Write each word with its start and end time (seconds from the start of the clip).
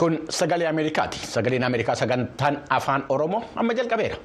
Kun 0.00 0.14
sagalee 0.32 0.66
Ameerikaati. 0.68 1.18
Sagaleen 1.28 1.64
Ameerikaa 1.64 1.94
sagantaan 1.94 2.54
afaan 2.70 3.04
Oromoo 3.08 3.42
amma 3.56 3.74
jalqabeera. 3.80 4.16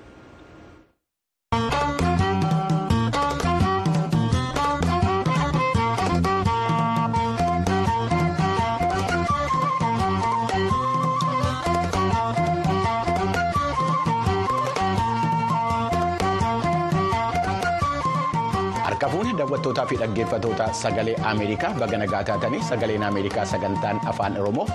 Daawwattootaa 19.55 19.86
fi 19.87 19.95
dhaggeeffattoota 20.00 20.65
sagalee 20.73 21.15
Ameerikaa 21.23 21.69
baga 21.79 21.97
nagaa 21.97 22.23
taatanii 22.29 22.61
sagaleen 22.69 23.04
Ameerikaa 23.07 23.46
sagantaan 23.51 24.01
afaan 24.11 24.36
Oromoo 24.41 24.65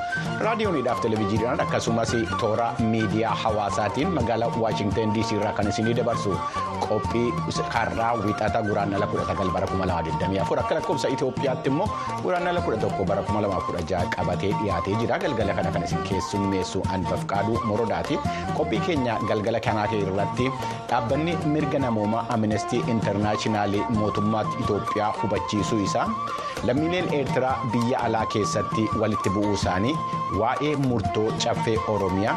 raadiyooniidhaaf 0.41 1.01
televezyiidhaan 1.05 1.61
akkasumas 1.65 2.15
toora 2.41 2.71
miidiyaa 2.93 3.35
hawaasaatiin 3.43 4.15
magaalaa 4.15 4.49
Waashingtan 4.63 5.13
DC 5.15 5.33
irraa 5.37 5.53
kan 5.59 5.69
isinii 5.69 5.95
dabarsu 6.01 6.33
qophii 6.91 7.27
har'aa 7.77 8.11
wixata 8.25 8.63
guraandhala 8.69 9.07
19 9.15 9.55
bara 9.57 9.67
2024 9.73 10.61
akka 10.65 10.75
lakkoofsa 10.79 11.09
Itoophiyaatti 11.17 11.69
immoo 11.73 11.89
guraandhala 12.25 12.61
11 12.69 13.07
bara 13.13 13.23
2016 13.31 14.03
qabatee 14.17 14.53
dhiyaatee 14.61 14.95
jira 15.03 15.19
galgala 15.25 15.55
kana 15.61 15.71
kan 15.77 15.85
isin 15.89 16.03
keessummeessu 16.11 16.83
Anbafqaaduu 16.97 17.59
Morodaati 17.71 18.19
qophii 18.59 18.81
keenya 18.87 19.19
galgala 19.33 19.61
kanaa 19.69 19.87
irratti 20.01 20.47
dhaabbanni 20.91 21.37
mirga 21.55 21.79
namoomaa 21.87 22.25
Amnestii 22.37 22.83
Intarnaashinaali 22.95 23.81
mootummaatti 23.99 24.57
Itoophiyaa 24.65 25.13
hubachiisuu 25.23 25.81
isaa 25.89 26.07
lammiileen 26.69 27.13
eertiraa 27.19 27.57
biyya 27.73 28.01
alaa 28.07 28.27
keessatti 28.35 28.89
walitti 29.03 29.31
bu'uu 29.37 29.53
isaanii 29.59 29.95
waa'ee 30.41 30.75
murtoo 30.89 31.29
caffee 31.45 31.79
oromiyaa 31.95 32.37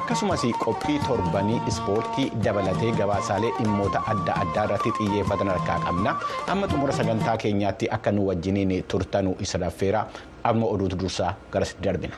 akkasumas 0.00 0.42
qophii 0.64 0.98
torbanii 1.06 1.60
ispoortii 1.68 2.30
dabalatee 2.44 2.92
gabaasaalee 3.00 3.52
dhimmoota 3.58 4.00
adda 4.14 4.32
addaa 4.42 4.64
irratti 4.68 4.90
xiyyeeffatan 4.98 5.48
harkaa 5.52 5.78
qabna 5.86 6.16
amma 6.54 6.66
xumura 6.72 6.92
sagantaa 6.98 7.36
keenyaatti 7.44 7.90
akka 7.98 8.10
nu 8.12 8.26
wajjiniin 8.28 8.74
turtanuu 8.88 9.36
isa 9.46 9.58
dhaffeera 9.64 10.06
amma 10.44 10.66
oduutu 10.66 10.96
dursaa 11.04 11.34
garasitti 11.52 11.84
darbina. 11.88 12.16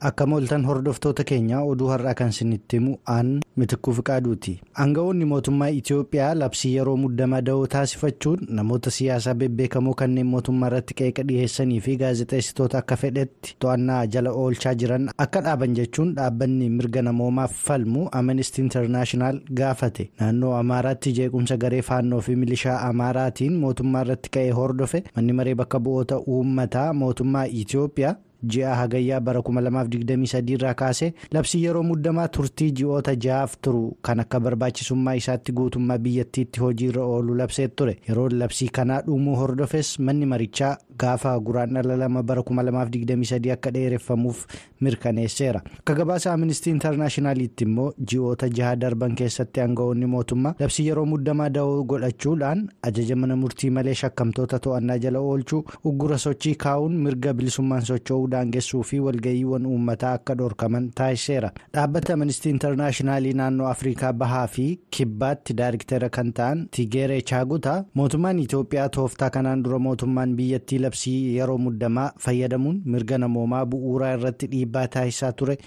Akka 0.00 0.26
mooltan 0.30 0.64
hordoftoota 0.64 1.24
keenya 1.26 1.60
oduu 1.66 1.88
har'aa 1.90 2.12
kan 2.14 2.28
isinitti 2.32 2.76
himu 2.76 2.92
aan 3.14 3.30
mitikkuu 3.56 3.92
fiqaaduuti. 3.94 4.52
Aangawoonni 4.82 5.24
mootummaa 5.30 5.68
Itoophiyaa 5.78 6.34
labsii 6.38 6.70
yeroo 6.76 6.94
muddamaa 7.04 7.40
da'oo 7.48 7.64
taasifachuun 7.72 8.44
namoota 8.58 8.90
siyaasaa 8.96 9.34
bebbeekamoo 9.40 9.94
kanneen 10.02 10.26
mootummaa 10.34 10.68
irratti 10.70 10.94
qeeqa 11.00 11.22
dhiheessanii 11.30 11.80
fi 11.86 11.96
gaazexeessitoota 12.02 12.78
akka 12.82 12.96
fedhetti 13.00 13.56
to'annaa 13.64 14.04
jala 14.16 14.30
oolchaa 14.44 14.74
jiran 14.84 15.08
akka 15.26 15.40
dhaaban 15.48 15.74
jechuun 15.80 16.14
dhaabbanni 16.20 16.70
mirga 16.76 17.02
namoomaaf 17.08 17.58
falmu 17.66 18.06
Amnesty 18.22 18.62
International 18.62 19.40
gaafate. 19.62 20.08
Naannoo 20.20 20.54
Amaaraatti 20.60 21.12
jeequmsa 21.18 21.56
garee 21.66 21.82
faannoo 21.90 22.20
fi 22.20 22.36
milishaa 22.44 22.78
Amaaraatiin 22.92 23.58
mootummaa 23.66 24.06
irratti 24.08 24.30
ka'ee 24.38 24.50
hordofe 24.62 25.02
manni 25.16 25.32
maree 25.42 25.54
bakka 25.64 25.80
bu'oota 25.80 26.22
uummataa 26.36 26.92
mootummaa 27.02 27.44
Itoophiyaa. 27.64 28.14
Ji'a 28.42 28.74
hagayyaa 28.80 29.20
bara 29.20 29.40
2023 29.40 30.52
irraa 30.54 30.74
kaasee 30.74 31.12
labsii 31.32 31.62
yeroo 31.64 31.82
muddamaa 31.82 32.28
turtii 32.28 32.70
ji'oota 32.80 33.14
ja'aaf 33.26 33.56
turu 33.62 33.96
kan 34.02 34.20
akka 34.20 34.40
barbaachisummaa 34.40 35.14
isaatti 35.20 35.52
guutummaa 35.52 35.98
biyyattiitti 35.98 36.60
hojiirra 36.60 37.02
oolu 37.04 37.34
labsee 37.34 37.68
ture. 37.68 37.96
Yeroo 38.08 38.28
labsii 38.28 38.68
kanaa 38.68 39.00
dhumuu 39.06 39.36
hordofes 39.36 39.98
manni 39.98 40.26
marichaa 40.26 40.76
gaafa 41.04 41.38
guraandhala 41.40 41.96
lama 41.96 42.22
bara 42.22 42.42
2023 42.50 43.52
akka 43.52 43.70
dheereffamuuf 43.76 44.44
mirkaneesseera. 44.80 45.60
Akka 45.78 45.94
gabaasa 45.94 46.32
Amnesty 46.32 46.70
Internaashinaaliitti 46.70 47.64
immoo 47.64 47.92
ji'oota 48.12 48.48
jaha 48.58 48.76
darban 48.76 49.14
keessatti 49.20 49.60
aangawoonni 49.60 50.06
mootummaa 50.14 50.54
labsii 50.60 50.86
yeroo 50.88 51.04
muddamaa 51.12 51.48
da'oo 51.56 51.84
godhachuudhaan 51.92 52.62
ajaja 52.90 53.16
mana 53.16 53.36
murtii 53.36 53.70
malee 53.70 53.94
shakkamtoota 54.02 54.58
to'annaa 54.66 54.98
jala 55.04 55.18
oolchuu 55.20 55.64
uggura 55.84 56.18
sochii 56.18 56.54
kaa'uun 56.64 56.96
mirga 57.06 57.34
bilisummaan 57.34 57.82
socho'uu 57.90 58.28
daangessuu 58.36 58.82
fi 58.82 59.00
walga'iiwwan 59.06 59.66
uummataa 59.66 60.12
akka 60.20 60.34
dhorkaman 60.38 60.90
taasiseera. 60.94 61.50
Dhaabbata 61.74 62.14
Amnesty 62.14 62.50
Internaashinaalii 62.50 63.32
naannoo 63.42 63.66
afrikaa 63.72 64.12
bahaa 64.12 64.46
fi 64.46 64.68
kibbaatti 64.96 65.54
daariktera 65.62 66.08
kan 66.10 66.32
ta'an 66.32 66.66
tigeeree 66.76 67.20
chaagutaa 67.32 67.84
mootummaan 67.94 68.38
itoophiyaa 68.46 68.88
tooftaa 68.98 69.30
kanaan 69.30 69.62
dura 69.64 69.78
mootummaan 69.78 70.36
biyyattii 70.36 70.78
labsii 70.88 71.16
yeroo 71.36 71.58
muddamaa 71.68 72.08
fayyadamuun 72.26 72.82
mirga 72.96 73.18
namoomaa 73.26 73.64
bu'uuraa 73.74 74.12
irratti 74.18 74.46
dhiibbaa 74.54 74.86
taasisaa 74.98 75.32
ture 75.42 75.58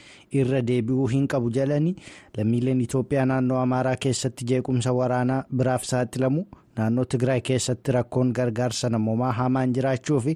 irra 0.44 0.62
deebi'uu 0.72 1.08
hin 1.18 1.28
qabu 1.36 1.52
jedhanii 1.60 1.96
lammiileen 2.38 2.82
itoophiyaa 2.88 3.26
naannoo 3.36 3.60
amaaraa 3.68 3.96
keessatti 4.08 4.46
jeequmsa 4.54 4.94
waraanaa 5.02 5.44
biraaf 5.56 5.84
saaxilamu. 5.94 6.46
Naannoo 6.78 7.06
tigraay 7.14 7.42
keessatti 7.50 7.92
rakkoon 7.96 8.32
gargaarsa 8.40 8.90
namoomaa 8.90 9.32
hamaan 9.40 9.74
jiraachuu 9.78 10.20
fi 10.26 10.36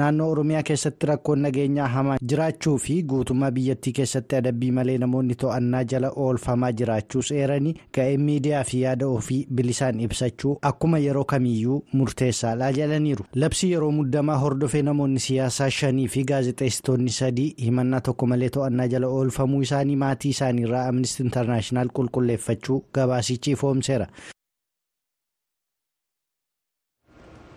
naannoo 0.00 0.30
oromiyaa 0.30 0.62
keessatti 0.70 1.06
rakkoon 1.10 1.42
nageenyaa 1.46 1.86
hamaan 1.96 2.18
jiraachuu 2.32 2.76
fi 2.86 2.96
guutummaa 3.12 3.50
biyyattii 3.58 3.92
keessatti 4.00 4.36
adabbii 4.40 4.70
malee 4.78 4.98
namoonni 5.04 5.34
to'annaa 5.44 5.82
jala 5.92 6.10
oolfamaa 6.26 6.72
jiraachuus 6.80 7.30
eeranii 7.40 7.74
ga'ee 7.98 8.16
miidiyaa 8.26 8.64
fi 8.72 8.80
yaada 8.82 9.08
ofii 9.18 9.40
bilisaan 9.60 10.00
ibsachuu 10.08 10.56
akkuma 10.72 10.98
yeroo 11.06 11.24
kamiyyuu 11.34 11.78
murteessaadha 11.92 12.72
jedhaniiru 12.80 13.24
labsii 13.44 13.72
yeroo 13.72 13.90
muddamaa 14.00 14.38
hordofee 14.44 14.82
namoonni 14.90 15.20
siyaasaa 15.28 15.70
shanii 15.80 16.08
fi 16.08 16.24
gaazexeessitoonni 16.32 17.10
sadii 17.20 17.48
himannaa 17.64 18.00
tokko 18.10 18.26
malee 18.26 18.48
to'annaa 18.58 18.86
jala 18.96 19.06
oolfamuu 19.18 19.62
isaanii 19.68 19.96
maatii 20.06 20.30
isaaniirraa 20.38 20.86
amnistii 20.88 21.24
intarnaashinaal 21.26 21.88
qulqulleeffachuu 22.00 22.84
gabaasichi 22.94 23.50
ifoomseera. 23.58 24.06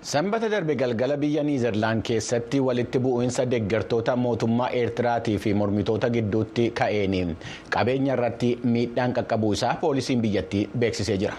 Sanbata 0.01 0.47
darbe 0.49 0.75
galgala 0.79 1.17
biyya 1.19 1.43
Niizerlaan 1.43 2.01
keessatti 2.01 2.59
walitti 2.63 2.99
bu'iinsa 3.03 3.43
deeggartoota 3.51 4.15
mootummaa 4.15 4.69
Eertiraatii 4.81 5.37
fi 5.45 5.53
mormitoota 5.53 6.09
gidduutti 6.09 6.69
ka'een 6.81 7.35
qabeenya 7.75 8.13
irratti 8.15 8.53
miidhaan 8.63 9.13
qaqqabuu 9.19 9.53
isaa 9.59 9.75
poolisiin 9.81 10.21
biyyattii 10.21 10.69
beeksisee 10.79 11.17
jira. 11.17 11.35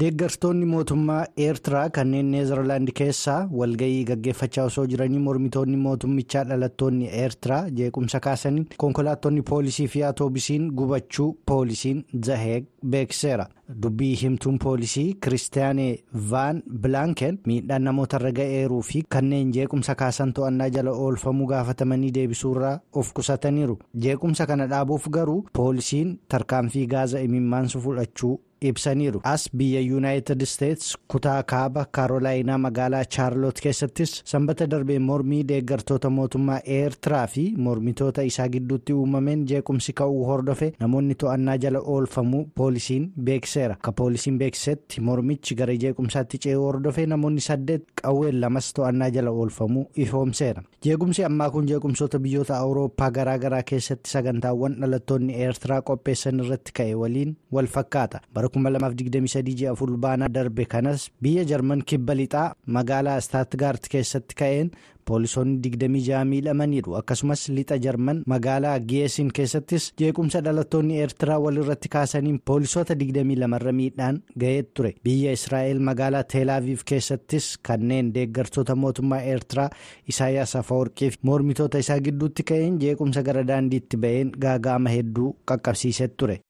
Deeggartoonni 0.00 0.66
mootummaa 0.68 1.24
eertiraa 1.44 1.84
kanneen 1.96 2.26
neezerlaand 2.32 2.90
keessaa 2.98 3.36
walga'ii 3.60 4.02
gaggeeffachaa 4.10 4.64
osoo 4.70 4.84
jiranii 4.92 5.18
mormitoonni 5.26 5.76
mootummichaa 5.84 6.42
dhalattoonni 6.50 7.06
eertiraa 7.20 7.60
jeequmsa 7.78 8.20
kaasaniin 8.26 8.66
konkolaattonni 8.82 9.42
poolisii 9.50 9.86
fi 9.94 10.02
atoobisiin 10.08 10.66
gubachuu 10.80 11.28
poolisiin 11.50 12.02
zaheeg 12.26 12.64
beeksiseera 12.94 13.46
dubbii 13.82 14.12
himtuun 14.22 14.58
poolisii 14.64 15.06
kiristaanee 15.24 15.98
vaan 16.30 16.62
bilaanken 16.82 17.38
miidhaan 17.46 17.84
namoota 17.90 18.16
irra 18.20 18.32
ga'eeruu 18.40 18.82
fi 18.90 19.02
kanneen 19.16 19.52
jeequmsa 19.58 19.94
kaasan 20.02 20.32
to'annaa 20.38 20.68
jala 20.76 20.90
oolfamuu 21.06 21.46
gaafatamanii 21.54 22.12
deebisuurraa 22.18 22.74
of 22.92 23.12
qusataniiru 23.20 23.78
jeequmsa 24.08 24.46
kana 24.52 24.66
dhaabuuf 24.74 25.08
garuu 25.18 25.40
poolisiin 25.60 26.12
tarkaanfii 26.28 26.86
gaaza 26.86 27.20
imimmaansu 27.20 27.80
fudhachuu. 27.80 28.40
Ibsaniiru 28.60 29.20
as 29.24 29.48
biyya 29.56 29.80
yuunaayitid 29.80 30.42
isteets 30.42 30.96
kutaa 31.08 31.42
kaaba 31.42 31.84
kaarolaayinaa 31.98 32.58
magaalaa 32.58 33.04
chaarloot 33.04 33.60
keessattis 33.62 34.22
sanbata 34.24 34.66
darbee 34.70 34.98
mormii 34.98 35.42
deeggartoota 35.48 36.10
mootummaa 36.10 36.60
eertiraa 36.78 37.26
fi 37.26 37.44
mormitoota 37.56 38.22
isaa 38.22 38.48
gidduutti 38.48 38.92
uumameen 38.92 39.44
jeequmsi 39.48 39.92
ka'uu 39.92 40.24
hordofe. 40.24 40.72
Namoonni 40.80 41.14
to'annaa 41.14 41.56
jala 41.58 41.78
oolfamuu 41.80 42.44
poolisiin 42.54 43.12
beeksiseera. 43.22 43.74
Akka 43.74 43.92
poolisiin 43.92 44.38
beeksisetti 44.38 45.00
mormichi 45.00 45.54
gara 45.54 45.74
jeequmsaatti 45.84 46.38
ce'uu 46.46 46.64
hordofe. 46.64 47.06
Namoonni 47.06 47.40
saddeet 47.40 47.84
qawween 48.02 48.40
lamas 48.40 48.72
to'annaa 48.74 49.08
jala 49.10 49.30
oolfamuu 49.30 49.86
ifoomseera. 49.96 50.62
Jeequmsi 50.84 51.24
ammaa 51.24 51.50
kun 51.50 51.66
jeequmsoota 51.68 52.18
biyyoota 52.18 52.56
awurooppaa 52.58 53.10
garaagaraa 53.10 53.62
keessatti 53.70 54.10
sagantaawwan 54.10 54.76
dhalattoonni 54.80 55.34
eertiraa 55.44 55.82
qopheessan 55.82 56.40
irratti 56.44 56.72
ka'e 56.80 56.94
waliin 56.94 57.36
wal 57.52 57.66
fakkaata. 57.66 58.20
2023 58.54 59.54
ji'a 59.60 59.74
fulbaanaa 59.80 60.28
darbe 60.38 60.64
kanas 60.74 61.08
biyya 61.22 61.44
jarman 61.52 61.82
kibba 61.92 62.14
lixaa 62.20 62.52
magaalaa 62.66 63.18
istaatgaart 63.22 63.88
keessatti 63.94 64.34
ka'een 64.42 64.70
poolisoonni 65.08 65.58
26 65.64 66.20
miidhamaniiru 66.30 66.94
akkasumas 67.00 67.42
lixa 67.56 67.76
jarman 67.84 68.22
magaalaa 68.32 68.78
giyeesiin 68.90 69.28
keessattis 69.36 69.84
jeequmsa 70.00 70.40
dhalattoonni 70.46 70.96
eertiraa 71.02 71.36
walirratti 71.44 71.88
kaasaniin 71.94 72.40
poolisoota 72.50 72.94
22 73.02 73.58
irra 73.60 73.72
miidhaan 73.80 74.18
ga'ee 74.44 74.62
ture 74.74 74.90
biyya 75.08 75.32
israa'el 75.38 75.78
magaalaa 75.90 76.24
teelaaviif 76.34 76.82
keessattis 76.90 77.46
kanneen 77.68 78.10
deeggartoota 78.16 78.74
mootummaa 78.82 79.22
eertiraa 79.34 79.68
isaayyaas 80.14 80.56
afawarqiif 80.62 81.20
mormitoota 81.30 81.78
isaa 81.86 82.00
gidduutti 82.08 82.42
ka'een 82.50 82.80
jeequmsa 82.82 83.22
gara 83.30 83.46
daandiitti 83.52 83.96
ba'een 84.06 84.34
gaaga'ama 84.46 84.90
hedduu 84.96 85.36
qaqqabsiisee 85.48 86.08
ture. 86.18 86.40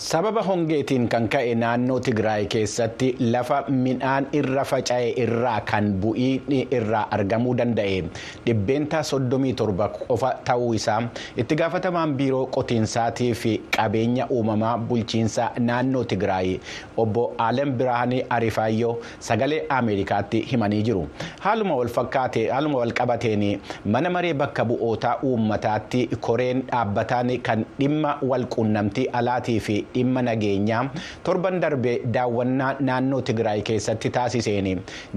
Sababa 0.00 0.40
hongeetiin 0.40 1.08
kan 1.12 1.26
ka'e 1.28 1.52
naannoo 1.60 1.98
tigraay 2.00 2.46
keessatti 2.52 3.08
lafa 3.32 3.56
midhaan 3.68 4.26
irra 4.38 4.62
faca'e 4.64 5.10
irraa 5.24 5.58
kan 5.70 5.90
bu'iin 6.00 6.48
irraa 6.76 7.02
argamuu 7.16 7.52
danda'e. 7.58 7.98
Dhibbeentaa 8.46 9.02
37 9.08 9.88
qofa 10.08 10.30
ta'uu 10.50 10.70
isaa 10.78 11.02
itti 11.42 11.58
gaafatamaan 11.62 12.14
biiroo 12.20 12.46
qotiinsaatii 12.56 13.34
fi 13.42 13.52
qabeenya 13.76 14.28
uumamaa 14.36 14.78
bulchiinsa 14.78 15.50
naannoo 15.66 16.04
tigraay. 16.14 16.56
Obbo 16.96 17.26
alem 17.48 17.76
biraanii 17.82 18.22
arifaayyoo 18.38 18.94
sagalee 19.28 19.60
ameerikaatti 19.68 20.40
himanii 20.54 20.82
jiru. 20.88 21.04
Haaluma 21.40 21.76
haaluma 22.54 22.78
walqabateen 22.78 23.46
mana 23.84 24.08
maree 24.16 24.32
bakka 24.32 24.64
bu'ootaa 24.64 25.14
uummataatti 25.34 26.08
koreen 26.20 26.64
dhaabbataan 26.72 27.36
kan 27.42 27.66
dhimma 27.78 28.16
walquunnamtii 28.32 29.08
alaatii 29.12 29.60
fi 29.60 29.78
dhimma 29.94 30.22
nageenyaa 30.28 30.82
torban 31.28 31.60
darbee 31.64 31.96
daawwannaa 32.16 32.70
naannoo 32.88 33.20
tigraay 33.30 33.62
keessatti 33.70 34.10
taasiseen 34.16 34.68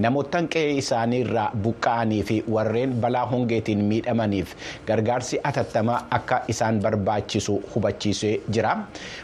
namoottan 0.06 0.48
qe'ee 0.54 0.74
isaanii 0.82 1.20
irraa 1.26 1.46
buqqa'anii 1.66 2.22
fi 2.30 2.36
warreen 2.56 2.92
balaa 3.04 3.24
hongeetiin 3.32 3.84
miidhamaniif 3.90 4.54
gargaarsi 4.90 5.40
atattamaa 5.50 5.98
akka 6.18 6.40
isaan 6.54 6.80
barbaachisu 6.86 7.54
hubachiisee 7.74 8.34
jira. 8.50 8.74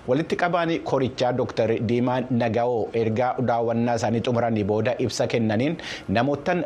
Walitti 0.08 0.36
qabaan 0.36 0.70
korichaa 0.84 1.32
dr. 1.32 1.68
Diimaa 1.88 2.20
naga'oo 2.30 2.80
ergaa 3.02 3.34
daawwannaa 3.52 3.94
isaanii 4.00 4.20
xumuranii 4.26 4.64
booda 4.64 4.94
ibsa 5.06 5.26
kennaniin 5.26 5.76
namoottan 6.08 6.64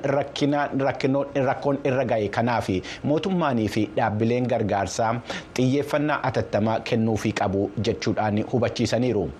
rakkoon 1.48 1.78
irra 1.84 2.04
ga'e 2.12 2.28
kanaaf 2.36 2.68
mootummaanii 3.10 3.68
fi 3.68 3.82
dhaabbileen 3.96 4.46
gargaarsaa 4.52 5.12
xiyyeeffannaa 5.56 6.18
atattamaa 6.28 6.78
kennuufii 6.90 7.32
qabu 7.40 7.70
jechuudhaan 7.88 8.38
hubachiisaniiru. 8.74 9.30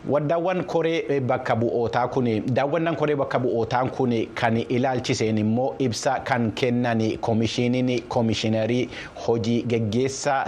Daawwannaan 0.00 0.64
koree 0.64 1.20
bakka 1.20 1.52
bu'ootaa 1.60 2.08
kun 2.08 2.24
daawwannaan 2.56 2.96
koree 2.96 3.16
bakka 3.20 3.38
bu'ootaa 3.38 3.84
kun 3.92 4.12
kan 4.34 4.56
ilaalchiseen 4.56 5.36
immoo 5.38 5.74
ibsa 5.78 6.20
kan 6.24 6.52
kennan 6.56 6.98
koomishiniin 7.20 8.04
koomishiinarii 8.08 8.88
hojii 9.26 9.62
geggeessaa 9.68 10.46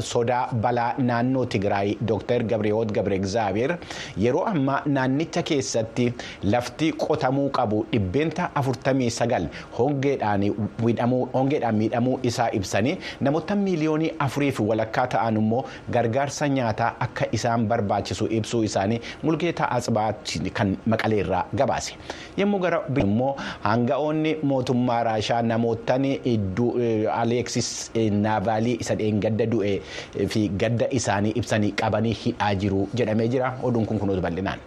sodaa 0.00 0.48
balaa 0.62 0.94
naannoo 0.98 1.44
Tigraay 1.46 1.94
Dr. 2.00 2.42
Gabriyoot 2.44 2.92
Gabre 2.92 3.16
Egzaabeer 3.16 3.76
yeroo 4.16 4.44
ammaa 4.52 4.80
naannicha 4.86 5.42
keessatti 5.42 6.08
lafti 6.42 6.92
qotamuu 6.92 7.50
qabu 7.50 7.84
dhibbeenta 7.92 8.48
49 8.56 9.48
hongeedhaan 11.34 11.74
miidhamuu 11.76 12.18
isaa 12.22 12.48
ibsanii 12.52 12.96
namoota 13.20 13.56
miiliyoonii 13.56 14.12
afuriif 14.18 14.60
walakkaa 14.60 15.06
ta'an 15.06 15.36
immoo 15.36 15.64
gargaarsa 15.92 16.48
nyaataa 16.48 16.94
akka 17.00 17.26
isaan 17.32 17.66
barbaachisu 17.68 18.26
ibsuu 18.30 18.62
isaa. 18.64 18.85
Mulgeetaa 19.22 19.70
asbaatti 19.78 20.50
kan 20.58 20.76
maqaleerraa 20.94 21.44
gabaase 21.62 21.92
yommuu 22.42 22.60
gara 22.66 22.80
immoo 23.04 23.32
hanga'oonni 23.68 24.32
mootummaa 24.52 25.00
raashaa 25.10 25.42
namootaan 25.52 26.06
aleeksis 27.20 27.70
naavaalii 28.28 28.76
isa 28.86 28.96
gadda 29.26 29.46
du'e 29.56 29.74
fi 30.34 30.48
gadda 30.62 30.86
isaanii 31.00 31.34
ibsanii 31.42 31.72
qabanii 31.82 32.16
hidhaa 32.24 32.54
jiru 32.64 32.88
jedhamee 33.00 33.28
jira 33.36 33.52
oduun 33.62 33.86
kun 33.86 33.98
kunuutu 33.98 34.22
bal'inaan. 34.28 34.58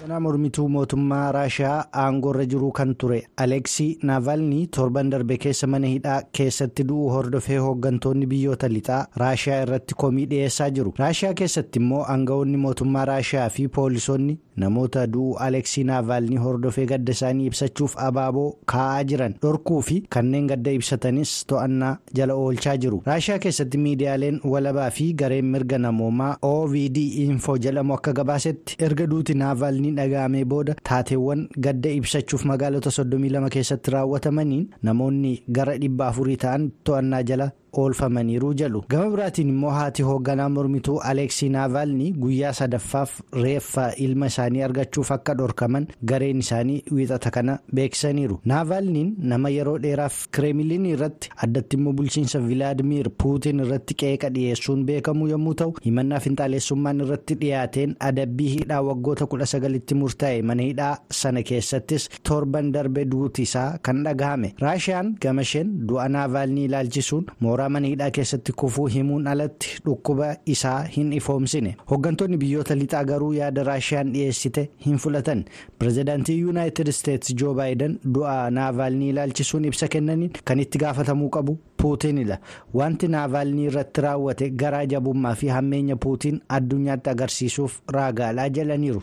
Seenaa 0.00 0.20
mormituu 0.20 0.68
mootummaa 0.68 1.32
raashaa 1.32 1.84
aangoorra 2.02 2.44
jiru 2.52 2.70
kan 2.72 2.94
ture. 2.94 3.18
Aleeksii 3.36 3.98
naavaalnii 4.02 4.66
torban 4.76 5.10
darbe 5.12 5.36
keessa 5.44 5.66
mana 5.66 5.86
hidhaa 5.92 6.20
keessatti 6.38 6.84
du'uu 6.88 7.10
hordofee 7.14 7.56
hooggantoonni 7.64 8.26
biyyoota 8.26 8.68
lixaa 8.72 9.06
raashaa 9.22 9.58
irratti 9.64 9.94
komii 10.02 10.26
dhiyeessaa 10.30 10.70
jiru. 10.70 10.94
Raashaa 10.98 11.34
keessatti 11.40 11.78
immoo 11.82 12.04
aangawoonni 12.14 12.56
mootummaa 12.62 13.04
raashaa 13.10 13.48
fi 13.56 13.66
poolisoonni 13.68 14.38
namoota 14.56 15.04
du'uu 15.12 15.36
aleeksii 15.48 15.84
naavaalnii 15.90 16.36
hordofee 16.46 16.86
gadda 16.86 17.12
isaanii 17.18 17.46
ibsachuuf 17.50 17.94
abaaboo 18.06 18.48
kaa'aa 18.74 19.04
jiran. 19.12 19.34
Dhorkuu 19.42 19.82
fi 19.90 20.00
kanneen 20.16 20.46
gadda 20.54 20.70
ibsatanis 20.78 21.34
to'annaa 21.52 21.92
jala 22.14 22.34
oolchaa 22.46 22.76
jiru. 22.86 23.02
Raashaa 23.06 23.38
keessatti 23.38 23.78
miidiyaaleen 23.84 24.40
walabaa 24.54 24.90
fi 24.90 25.12
gareen 25.24 25.44
mirga 25.56 25.78
namoomaa 25.78 26.32
ovd 26.42 26.96
info 27.26 27.58
jedhamu 27.58 27.94
akka 28.00 28.12
gabaasetti. 28.22 28.76
Erga 28.78 29.06
duuti 29.06 29.34
naavaalnii. 29.44 29.89
Dhaga'amee 29.98 30.44
booda 30.52 30.74
taateewwan 30.90 31.46
gadda 31.66 31.90
ibsachuuf 32.00 32.44
magaalota 32.50 32.90
32 32.98 33.48
keessatti 33.56 33.90
raawwatamaniin 33.96 34.64
namoonni 34.88 35.32
gara 35.58 35.78
dhibba 35.82 36.06
afurii 36.10 36.36
ta'an 36.44 36.70
to'annaa 36.84 37.22
jala 37.32 37.50
oolfamaniiru 37.82 38.52
jedhu 38.60 38.82
gama 38.88 39.10
biraatiin 39.14 39.48
immoo 39.54 39.70
haati 39.70 40.02
hoogganaa 40.08 40.48
mormituu 40.48 40.98
aleeksii 41.10 41.48
naavaalnii 41.56 42.12
guyyaa 42.24 42.52
sadaffaaf 42.60 43.20
reeffa 43.42 43.84
ilma 44.06 44.26
isaanii 44.32 44.62
argachuuf 44.68 45.10
akka 45.16 45.34
dhorkaman 45.40 45.86
gareen 46.12 46.38
isaanii 46.44 46.82
wiixata 46.92 47.30
kana 47.36 47.58
beeksisaniiru 47.74 48.40
naavaalniin 48.52 49.14
nama 49.32 49.50
yeroo 49.56 49.78
dheeraaf 49.82 50.18
kireemiliin 50.36 50.86
irratti 50.92 51.30
addatti 51.46 51.76
immoo 51.80 51.92
bulchiinsa 52.00 52.40
vilaadimiir 52.48 53.10
puutiin 53.22 53.60
irratti 53.66 53.94
qeeqa 54.04 54.30
dhiyeessuun 54.34 54.84
beekamu 54.90 55.28
yommuu 55.32 55.54
ta'u 55.62 55.74
himannaa 55.86 56.20
finxaaleessummaan 56.26 57.00
irratti 57.06 57.34
dhiyaateen 57.44 57.96
adabbii 58.10 58.48
hidhaa 58.56 58.82
waggoota 58.88 59.26
kudha 59.34 59.46
sagalitti 59.54 59.94
murtaa'e 60.02 60.42
mana 60.52 60.62
hidhaa 60.68 60.92
sana 61.22 61.42
keessattis 61.52 62.08
torban 62.28 62.72
darbe 62.72 63.04
duuti 63.14 63.42
isaa 63.48 63.68
kan 63.88 64.04
dhagahame 64.04 64.52
raashiyaan 64.66 65.14
gamasheen 65.22 65.70
du'a 65.88 66.08
naavaalnii 66.16 66.64
ilaalchisuun 66.70 67.26
hidhaa 67.68 68.10
keessatti 68.10 68.52
kufuu 68.52 68.86
himuun 68.86 69.26
alatti 69.26 69.68
dhukkuba 69.84 70.36
isaa 70.46 70.82
hin 70.96 71.12
ifoomsine. 71.12 71.76
Hooggantoonni 71.90 72.36
biyyoota 72.36 72.74
lixaa 72.74 73.04
garuu 73.04 73.32
yaada 73.34 73.62
raashiyaan 73.62 74.12
dhiyeessite 74.12 74.70
hin 74.86 74.96
fudhatan 74.98 75.44
pirezidaantii 75.78 76.38
yuunaayitid 76.40 76.88
isteetsi 76.88 77.34
joo 77.34 77.54
baayiden 77.54 77.98
du'a 78.14 78.50
naavaalnii 78.50 79.08
ilaalchisuun 79.10 79.64
ibsa 79.64 79.88
kennaniin 79.88 80.32
kan 80.44 80.60
itti 80.60 80.78
gaafatamuu 80.78 81.28
qabu 81.30 81.58
puutinidha 81.82 82.38
wanti 82.74 83.08
naavaalnii 83.08 83.64
irratti 83.70 84.00
raawwate 84.00 84.50
garaa 84.50 84.84
jabummaa 84.86 85.34
fi 85.34 85.48
hammeenya 85.48 85.96
puutiin 85.96 86.40
addunyaatti 86.48 87.10
agarsiisuuf 87.10 87.80
raagaadhaa 87.92 88.48
jedhaniiru. 88.48 89.02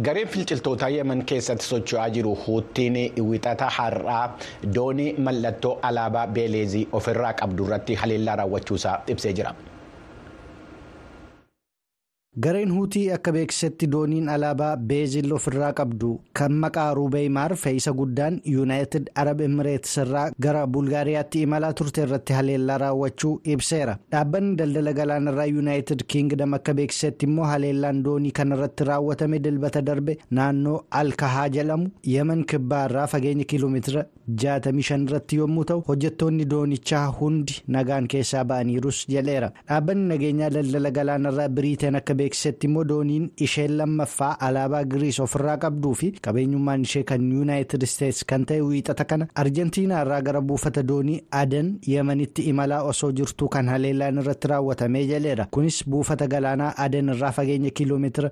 Gareen 0.00 0.28
finciltoota 0.28 0.88
yemen 0.88 1.24
keessatti 1.24 1.64
socho'aa 1.66 2.08
jiru 2.14 2.38
huuttiin 2.46 2.96
wixata 3.30 3.68
har'aa 3.78 4.38
doonii 4.74 5.10
mallattoo 5.18 5.78
alaabaa 5.82 6.26
beeleezii 6.26 6.88
ofirraa 7.00 7.32
qabdu 7.42 7.66
irratti 7.66 7.94
haleellaa 8.04 8.36
raawwachuusaa 8.42 9.02
ibsee 9.06 9.32
jira. 9.32 9.54
Gareen 12.40 12.70
huutii 12.72 13.10
akka 13.12 13.32
beeksisetti 13.32 13.86
dooniin 13.92 14.28
alaabaa 14.34 14.76
beezil 14.90 15.32
ofirraa 15.36 15.72
qabdu 15.80 16.12
kan 16.38 16.52
maqaa 16.62 16.94
ruubeeymaar 16.94 17.54
fe'isa 17.62 17.92
guddaan 17.92 18.38
yuunaayitid 18.52 19.10
arab 19.22 19.40
emireetis 19.46 19.96
irraa 20.04 20.30
gara 20.46 20.62
bulgaariyaatti 20.66 21.42
imalaa 21.46 21.72
turte 21.80 22.02
irratti 22.06 22.32
haleellaa 22.32 22.78
raawwachuu 22.78 23.32
ibseera. 23.44 23.98
Dhaabbanni 24.12 24.56
daldala 24.56 24.92
galaanarraa 25.00 25.44
yuunaayitid 25.50 26.04
kiingdam 26.14 26.54
akka 26.54 26.74
beeksisetti 26.78 27.26
immoo 27.28 27.44
haleellaan 27.50 28.00
doonii 28.06 28.32
kan 28.40 28.52
irratti 28.56 28.84
raawwatame 28.90 29.38
dilbata 29.48 29.82
darbe 29.82 30.16
naannoo 30.30 30.80
alkahaa 31.02 31.48
jedhamu 31.58 31.90
yemen 32.14 32.44
kibbaa 32.54 32.84
irraa 32.88 33.06
fageenya 33.16 33.44
kiiloomeetira 33.44 34.06
65 34.30 35.04
irratti 35.04 35.36
yommuu 35.42 35.64
ta'u 35.64 35.84
hojjettoonni 35.90 36.44
doonichaa 36.50 37.04
hundi 37.20 37.60
nagaan 37.68 38.08
keessaa 38.08 38.44
ba'aniirus 38.44 39.04
jedheera. 39.08 39.52
Dhaabbanni 39.68 40.08
nageenyaa 40.14 40.50
daldala 40.50 40.90
galaanarraa 40.90 41.48
biriiteen 41.48 41.96
akka 42.02 42.14
beeksisetti 42.22 42.66
immoo 42.70 42.84
dooniin 42.94 43.28
isheen 43.48 43.76
lammaffaa 43.82 44.32
alaabaa 44.48 44.82
giriis 44.94 45.20
ofirraa 45.26 45.56
qabduu 45.66 45.94
fi 46.02 46.10
qabeenyummaan 46.28 46.82
ishee 46.88 47.02
kan 47.12 47.28
yuunaayitid 47.36 47.82
isteetsi 47.90 48.24
kan 48.32 48.44
ta'e 48.52 48.60
wiixata 48.70 49.04
kana 49.14 49.26
arjentiinaa 49.44 50.02
irraa 50.06 50.20
gara 50.30 50.40
buufata 50.52 50.82
doonii 50.88 51.20
adan 51.42 51.70
yemanitti 51.92 52.42
imalaa 52.54 52.82
osoo 52.92 53.12
jirtuu 53.20 53.48
kan 53.58 53.68
haleellaan 53.74 54.18
irratti 54.24 54.48
raawwatamee 54.54 55.04
jedheera 55.12 55.46
kunis 55.56 55.78
buufata 55.94 56.26
galaanaa 56.36 56.72
adan 56.86 57.08
irraa 57.14 57.32
fageenya 57.38 57.70
kiiloomeetira 57.80 58.30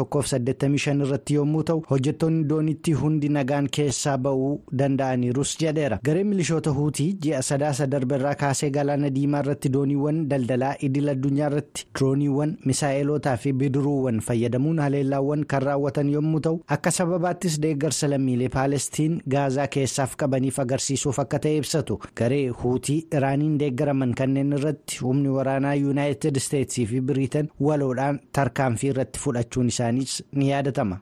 185 0.00 1.04
irratti 1.06 1.34
yommuu 1.38 1.62
ta'u 1.68 1.82
hojjettoonni 1.90 2.44
doonitti 2.50 2.92
hundi 3.02 3.28
nagaan 3.36 3.68
keessaa 3.76 4.16
ba'uu 4.26 4.50
danda'aniirus 4.78 5.52
jedheera 5.62 5.98
gareen 6.08 6.26
milishoota 6.32 6.70
huutii 6.78 7.08
ji'a 7.26 7.42
sadaasa 7.48 7.86
darbe 7.94 8.16
irraa 8.18 8.34
kaasee 8.42 8.70
galaana 8.76 9.10
diimaa 9.16 9.40
irratti 9.44 9.68
dooniiwwan 9.76 10.20
daldalaa 10.32 10.72
idil 10.88 11.08
addunyaa 11.14 11.50
irratti 11.52 11.86
dirooniiwwan 11.94 12.56
misaa'elotaa 13.12 13.36
fi 13.36 13.52
bidiruuwwan 13.52 14.20
fayyadamuun 14.20 14.78
haleellaawwan 14.80 15.44
kan 15.46 15.62
raawwatan 15.62 16.08
yommuu 16.12 16.40
ta'u 16.40 16.60
akka 16.76 16.90
sababaattis 16.90 17.58
deeggarsa 17.62 18.08
lammiilee 18.10 18.48
paalestiin 18.48 19.20
gaazaa 19.34 19.66
keessaaf 19.66 20.16
qabaniif 20.16 20.58
agarsiisuuf 20.64 21.18
akka 21.18 21.38
ta'e 21.38 21.56
ibsatu 21.60 21.98
garee 22.16 22.48
huutii 22.48 22.98
iraaniin 23.16 23.58
deeggaraman 23.60 24.14
kanneen 24.14 24.52
irratti 24.58 24.98
humni 25.04 25.28
waraanaa 25.28 25.74
yuunaayitid 25.74 26.36
isteetsii 26.36 26.86
fi 26.86 27.00
biriitan 27.00 27.48
waloodhaan 27.60 28.20
tarkaanfii 28.32 28.90
irratti 28.94 29.18
fudhachuun 29.18 29.68
isaaniis 29.68 30.22
ni 30.32 30.50
yaadatama. 30.50 31.00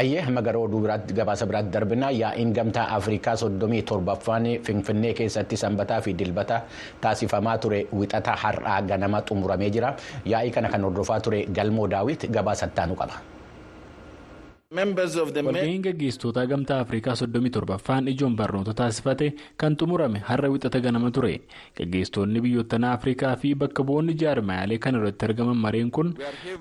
Hayyee 0.00 0.20
hamma 0.26 0.40
gara 0.42 0.58
oduu 0.64 0.80
biraatti 0.84 1.14
gabaasa 1.18 1.46
biraatti 1.50 1.72
darbina 1.76 2.08
yaa'iin 2.18 2.52
gamtaa 2.58 2.86
Afrikaa 2.96 3.34
soddomii 3.36 3.82
torbaffaan 3.90 4.46
Finfinnee 4.68 5.12
keessatti 5.18 5.56
sanbataa 5.64 6.00
fi 6.06 6.14
dilbata 6.22 6.60
taasifamaa 7.00 7.58
ture 7.58 7.80
wixata 7.92 8.36
har'aa 8.44 8.80
ganama 8.92 9.20
xumuramee 9.28 9.70
jira. 9.70 9.94
Yaa'ii 10.24 10.50
kana 10.56 10.68
kan 10.76 10.84
hordofaa 10.88 11.20
ture 11.20 11.44
galmoo 11.58 11.86
daawit 11.96 12.30
gabaasa 12.38 12.66
ittaanu 12.72 12.94
qaba. 13.02 13.20
Walga'iin 14.70 15.82
gaggeessitoota 15.82 16.44
gamtaa 16.46 16.76
Afrikaa 16.84 17.14
soddomii 17.18 17.50
torbaffaan 17.50 18.08
ijoon 18.08 18.36
barnoota 18.38 18.74
taasifate 18.80 19.32
kan 19.58 19.74
xumurame 19.76 20.20
har'a 20.28 20.48
wixata 20.52 20.80
ganama 20.80 21.10
ture. 21.10 21.40
Gaggeessitoonni 21.78 22.40
biyyoottan 22.44 22.84
Afrikaa 22.84 23.34
fi 23.36 23.54
bakka 23.54 23.82
bu'oonni 23.82 24.14
jaarmayaalee 24.22 24.78
kan 24.78 24.94
irratti 25.00 25.26
argaman 25.28 25.56
mareen 25.64 25.90
kun 25.90 26.14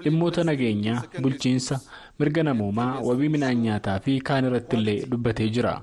dhimmoota 0.03 0.43
nageenyaa, 0.43 1.03
bulchiinsa, 1.21 1.77
mirga 2.19 2.43
namoomaa, 2.43 2.99
wabii 3.07 3.29
midhaan 3.33 3.61
nyaataa 3.65 3.99
fi 4.05 4.13
kaan 4.29 4.45
irratti 4.47 4.75
illee 4.77 5.05
dubbatee 5.11 5.47
jira. 5.57 5.73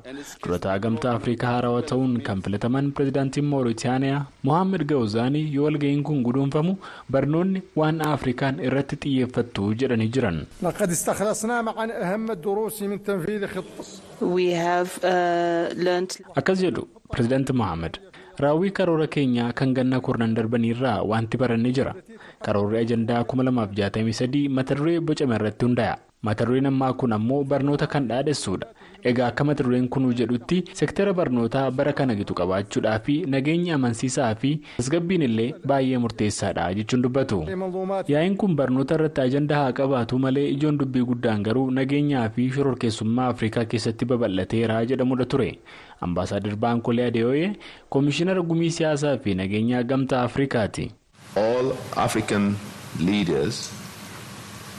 Durataa 0.44 0.78
gamtaa 0.84 1.14
Afrikaa 1.18 1.52
haarawaa 1.54 1.82
ta'uun 1.90 2.18
kan 2.26 2.42
filataman 2.46 2.90
pireezidaantiin 2.98 3.44
Mooritaaniyaa 3.52 4.20
Mohaammed 4.48 4.84
Gawuzaanii 4.90 5.44
yoo 5.54 5.64
walga'iin 5.68 6.02
kun 6.08 6.20
guduunfamu 6.26 6.76
barnoonni 7.16 7.62
waan 7.82 8.02
Afrikaan 8.10 8.60
irratti 8.68 8.96
xiyyeeffattu 9.06 9.72
jedhanii 9.82 10.08
jiran. 10.18 10.42
Akkas 16.36 16.60
jedhu 16.66 16.88
pireezidaanti 17.12 17.52
Mohaammed. 17.62 17.98
raawwii 18.44 18.70
karoora 18.76 19.06
keenyaa 19.12 19.52
kan 19.58 19.70
ganna 19.76 19.98
kurnan 20.06 20.34
darbaniirraa 20.36 20.96
wanti 21.10 21.38
barannee 21.42 21.70
jira 21.76 21.92
karoorri 22.46 22.76
ajandaa 22.80 23.20
2063 23.30 24.42
mata 24.58 24.74
duree 24.80 25.00
bocame 25.10 25.34
irratti 25.38 25.64
hundaa'a 25.66 25.96
mata 26.22 26.44
dureen 26.46 26.66
ammaa 26.66 26.92
kun 26.92 27.12
ammoo 27.12 27.44
barnoota 27.44 27.86
kan 27.92 28.08
dhaadessuudha 28.08 28.66
egaa 29.10 29.26
akka 29.32 29.44
mata 29.48 29.64
dureen 29.64 29.88
kunuu 29.94 30.12
jedhutti 30.20 30.58
sektara 30.80 31.12
barnootaa 31.18 31.70
bara 31.70 31.92
kana 31.98 32.14
gitu 32.20 32.34
qabaachuudhaa 32.40 32.98
fi 33.06 33.14
nageenya 33.34 33.74
amansiisaa 33.78 34.34
fi 34.42 34.50
tasgabbiin 34.78 35.22
illee 35.28 35.48
baay'ee 35.72 35.98
murteessaadha 36.04 36.66
jechuun 36.80 37.02
dubbatu 37.06 37.38
yaa'iin 38.12 38.36
kun 38.42 38.56
barnoota 38.60 38.94
irratti 38.98 39.20
ajandaa 39.26 39.60
haa 39.62 39.72
qabaatu 39.80 40.18
malee 40.26 40.46
ijoon 40.56 40.78
dubbii 40.82 41.04
guddaan 41.12 41.42
garuu 41.48 41.70
nageenyaa 41.80 42.28
fi 42.36 42.50
shororkeessummaa 42.58 43.28
afrikaa 43.36 43.64
keessatti 43.74 44.04
babal'ateera 44.14 44.84
jedhamudha 44.92 45.24
ture. 45.34 45.50
ambaasaadar 46.04 46.56
baankolee 46.62 47.06
adeeooyee 47.10 47.52
koomishinara 47.88 48.42
gumii 48.50 48.70
siyaasaa 48.78 49.16
fi 49.24 49.34
nageenyaa 49.34 49.82
gamtaa 49.92 50.22
afrikaati. 50.28 50.90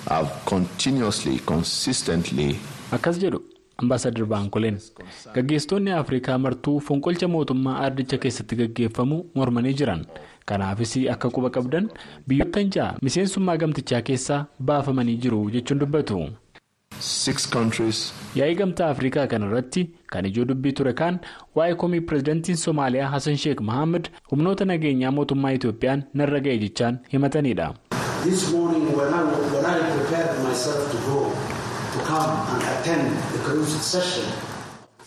Have 0.09 0.29
continuously 0.49 1.39
consistently. 1.51 2.49
akkas 2.91 3.19
jedhu 3.23 3.39
ambaasaadar 3.81 4.25
baankoleen 4.33 4.77
gaggeessitoonni 5.35 5.91
afrikaa 6.01 6.37
martuu 6.45 6.79
fonqolcha 6.87 7.27
mootummaa 7.35 7.77
ardicha 7.87 8.17
keessatti 8.23 8.55
gaggeeffamu 8.61 9.17
mormanii 9.35 9.73
jiran 9.81 10.05
kanaafis 10.51 10.93
akka 11.13 11.29
quba 11.37 11.49
qabdan 11.57 11.89
biyyoottan 12.27 12.69
ja'a 12.75 12.95
miseensummaa 13.07 13.57
gamtichaa 13.63 14.01
keessaa 14.09 14.45
baafamanii 14.71 15.17
jiru 15.25 15.41
jechuun 15.55 15.79
dubbatu. 15.79 16.19
yaa'ii 18.35 18.55
gamtaa 18.59 18.89
afrikaa 18.93 19.27
kana 19.31 19.45
irratti 19.49 19.81
kan 20.11 20.25
ijoo 20.29 20.45
dubbii 20.51 20.71
ture 20.79 20.93
kaan 21.01 21.19
waa'ee 21.55 21.75
komii 21.81 22.01
pireezidantiin 22.07 22.57
soomaaliyaa 22.63 23.09
hasan 23.15 23.37
sheek 23.43 23.61
mohaammed 23.69 24.09
humnoota 24.31 24.65
nageenyaa 24.71 25.11
mootummaa 25.17 25.51
itoophiyaan 25.57 26.03
narra 26.13 26.39
ga'e 26.45 26.57
jechaan 26.63 26.99
himatanidha. 27.13 27.67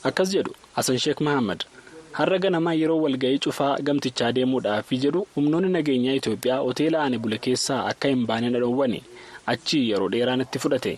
Akkas 0.09 0.29
jedhu 0.35 0.52
hasan 0.76 0.99
sheek 1.05 1.21
mohaammed 1.26 1.61
har'a 2.19 2.38
ganamaa 2.45 2.75
yeroo 2.83 3.00
walga'ii 3.05 3.38
cufaa 3.45 3.76
gamtichaa 3.87 4.33
deemuudhaaf 4.37 4.88
jedhu 5.05 5.21
humnoonni 5.35 5.71
nageenyaa 5.76 6.17
itoophiyaa 6.21 6.61
hoteela 6.67 6.99
ani 7.07 7.19
bule 7.19 7.38
keessaa 7.38 7.81
akka 7.90 8.09
hin 8.09 8.26
baane 8.26 8.50
dhoowwane. 8.55 9.00
achii 9.52 9.83
yeroo 9.90 10.09
dheeraan 10.14 10.40
itti 10.45 10.59
fudhate 10.62 10.93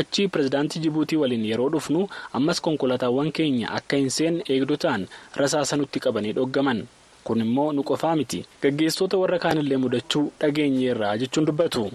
achii 0.00 0.28
pireezidaantii 0.32 0.80
jibuutii 0.84 1.16
waliin 1.22 1.44
yeroo 1.50 1.68
dhufnu 1.74 2.08
ammas 2.38 2.60
konkolaataawwan 2.66 3.32
keenya 3.38 3.70
akka 3.78 3.96
hin 4.02 4.10
seenne 4.16 4.42
eegdotaan 4.54 5.06
rasaasa 5.40 5.76
nutti 5.80 6.00
qabanii 6.04 6.32
dhoggaman 6.38 6.80
kun 7.24 7.40
immoo 7.46 7.72
nu 7.72 7.82
qofaa 7.90 8.16
miti 8.16 8.44
gaggeessitoota 8.62 9.16
warra 9.22 9.38
kaanillee 9.44 9.76
mudachuu 9.84 10.24
dhageenyeerraa 10.40 11.16
jechuun 11.22 11.46
dubbatu. 11.46 11.90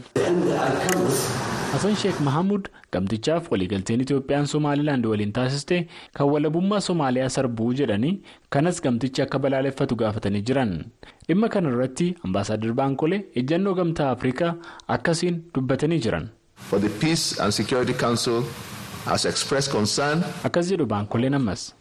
Hasan 1.73 1.95
Sheek 1.95 2.19
Mahamud 2.21 2.67
gamtichaaf 2.93 3.47
waliigalteen 3.51 4.01
Itoophiyaan 4.01 4.47
Somaalilaand 4.47 5.05
waliin 5.05 5.31
taasiste 5.33 5.87
kan 6.17 6.27
walabummaa 6.33 6.79
Somaaliyaa 6.87 7.29
sarbuu 7.35 7.71
jedhanii 7.79 8.19
kanas 8.49 8.81
gamtichi 8.81 9.21
akka 9.25 9.39
balaaleffatu 9.39 9.95
gaafatanii 10.01 10.41
jiran 10.49 10.75
dhimma 11.27 11.49
kana 11.55 11.69
irratti 11.73 12.13
ambaasaadar 12.25 12.73
Baankolee 12.81 13.21
ejjannoo 13.41 13.73
gamtaa 13.79 14.11
Afrikaa 14.11 14.53
akkasiin 14.87 15.41
dubbatanii 15.55 15.99
jiran. 15.99 16.29
For 16.69 16.79
the 16.81 16.89
Peace 16.89 17.41
and 17.43 17.51
Security 17.51 17.93
Council 17.93 18.43
has 19.05 19.25
expressed 19.25 19.71
concern. 19.73 20.21
Akkas 20.43 20.69
jedhu 20.69 20.85
Baankoleen 20.85 21.33
ammas. 21.33 21.73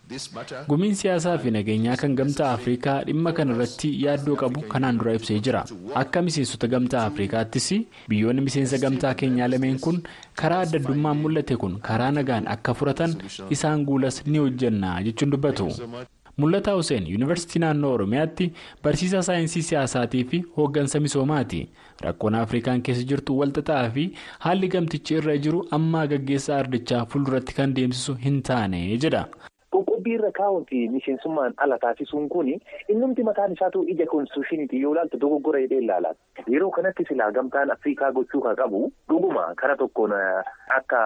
Gumiin 0.69 0.95
siyaasaa 1.01 1.37
fi 1.43 1.51
nageenyaa 1.57 1.97
kan 2.03 2.15
gamtaa 2.21 2.53
afrikaa 2.59 2.97
dhimma 3.09 3.33
kana 3.39 3.55
irratti 3.57 3.91
yaaddoo 4.05 4.37
qabu 4.43 4.63
kanaan 4.75 4.99
dura 5.03 5.15
ibsee 5.19 5.39
jira 5.49 5.65
akka 6.03 6.23
miseensota 6.29 6.69
gamtaa 6.75 7.05
afrikaattis 7.11 7.69
biyyoonni 8.15 8.47
miseensa 8.49 8.79
gamtaa 8.87 9.15
keenyaa 9.25 9.49
lameen 9.55 9.79
kun 9.89 10.03
karaa 10.43 10.61
adda 10.69 10.79
addummaan 10.83 11.21
mul'ate 11.27 11.57
kun 11.65 11.79
karaa 11.91 12.11
nagaan 12.21 12.49
akka 12.57 12.75
furatan 12.81 13.15
isaan 13.59 13.85
guulas 13.91 14.23
ni 14.27 14.39
hojjenna 14.39 14.97
jechuun 15.09 15.31
dubbatu. 15.37 15.69
mul'ataa 16.43 16.75
hussein 16.77 17.07
yuunivarsiitii 17.13 17.61
naannoo 17.63 17.91
oromiyaatti 17.95 18.45
barsiisaa 18.85 19.21
saayinsii 19.27 19.63
siyaasaatii 19.67 20.23
fi 20.31 20.39
hooggansa 20.57 21.01
misoomaati 21.07 21.61
rakkoon 22.07 22.35
afrikaan 22.39 22.81
keessa 22.87 23.05
jirtu 23.11 23.37
walxaxaa 23.41 23.91
fi 23.97 24.05
haalli 24.47 24.69
gamtichi 24.75 25.15
irra 25.21 25.37
jiru 25.47 25.61
ammaa 25.79 26.07
gaggeessaa 26.15 26.59
ardichaa 26.63 27.05
fuulduratti 27.15 27.55
kan 27.61 27.75
deemsisu 27.77 28.15
hin 28.25 28.43
taane 28.49 28.81
jedha. 29.07 29.25
Qoqqobbii 30.03 30.15
irra 30.19 30.31
kaa'uuti 30.35 30.89
miseensummaan 30.91 31.55
ala 31.63 31.79
taasisuun 31.79 32.29
kuni 32.29 32.57
innumti 32.91 33.23
mataan 33.23 33.53
isaatu 33.55 33.83
ija 33.93 34.07
konstitushiniiti 34.11 34.81
yoo 34.83 34.93
ilaaltu 34.95 35.19
dogoggora 35.21 35.61
jedhee 35.63 35.79
ilaalaa. 35.85 36.15
Yeroo 36.51 36.71
kanatti 36.71 37.05
silaa 37.09 37.31
gamtaan 37.33 37.71
Afrikaa 37.71 38.11
gochuu 38.13 38.41
kan 38.43 38.57
qabu 38.57 38.81
dhuguma 39.09 39.45
kara 39.61 39.77
tokkoon 39.77 40.13
akka 40.79 41.03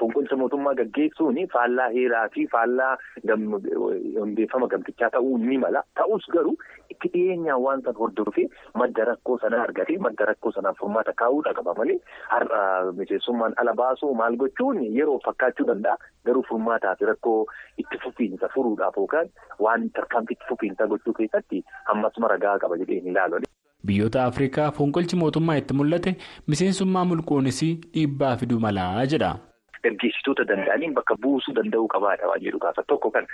fonqolcha 0.00 0.36
mootummaa 0.36 0.74
gaggeessuun 0.80 1.36
faallaa 1.52 1.88
heeraa 1.96 2.28
fi 2.34 2.46
faallaa 2.52 2.96
hundeeffama 3.28 4.68
gamtichaa 4.68 5.10
ta'uu 5.10 5.36
ni 5.38 5.58
mala. 5.58 5.82
Ta'us 5.94 6.24
garuu 6.32 6.56
itti 6.90 7.08
dhiyeenyaan 7.12 7.60
waan 7.62 7.82
san 7.84 7.94
hordofee 8.00 8.48
madda 8.74 9.04
rakkoo 9.10 9.38
sana 9.44 9.62
argatee 9.66 9.98
madda 9.98 10.30
rakkoo 10.32 10.52
sanaaf 10.56 10.80
furmaata 10.80 11.12
kaa'uudha 11.22 11.54
qaba 11.60 11.74
malee 11.78 11.98
har'a 12.32 12.92
miseensummaan 13.02 13.54
ala 13.60 13.74
baasuu 13.82 14.14
maal 14.14 14.36
gochuun 14.44 14.80
yeroo 14.96 15.20
fakkaachuu 15.26 15.66
danda'a 15.72 15.96
garuu 16.24 16.44
furmaataa 16.48 16.96
fi 17.00 17.04
rakkoo 17.12 17.38
itti 17.78 17.98
fufiinsa 18.14 18.48
furuudhaaf 18.54 18.96
yookaan 19.02 19.28
waan 19.66 19.90
tarkaanfii 19.98 20.36
itti 20.38 20.46
fufiinsa 20.50 20.86
gochuu 20.92 21.12
keessatti 21.20 21.64
ammas 21.94 22.18
maragaa 22.26 22.58
qaba 22.64 22.78
jedhee 22.82 23.00
hin 23.00 23.10
ilaalu. 23.12 23.40
Biyyoota 23.86 24.24
Afrikaa 24.24 24.70
fonqolchi 24.76 25.16
mootummaa 25.22 25.56
itti 25.62 25.74
mul'ate 25.80 26.16
miseensummaa 26.52 27.04
mulqoonis 27.10 27.58
dhiibbaa 27.64 28.36
fiduu 28.42 28.60
malaa 28.66 29.06
jedha. 29.14 29.32
Gaggeessitoota 29.84 30.44
danda'aniin 30.50 30.94
bakka 30.98 31.16
buusuu 31.26 31.54
danda'uu 31.58 31.88
qabaadha 31.94 32.28
waan 32.30 32.42
jedhu 32.46 32.58
gaafa 32.64 32.82
tokko 32.92 33.10
kan 33.16 33.26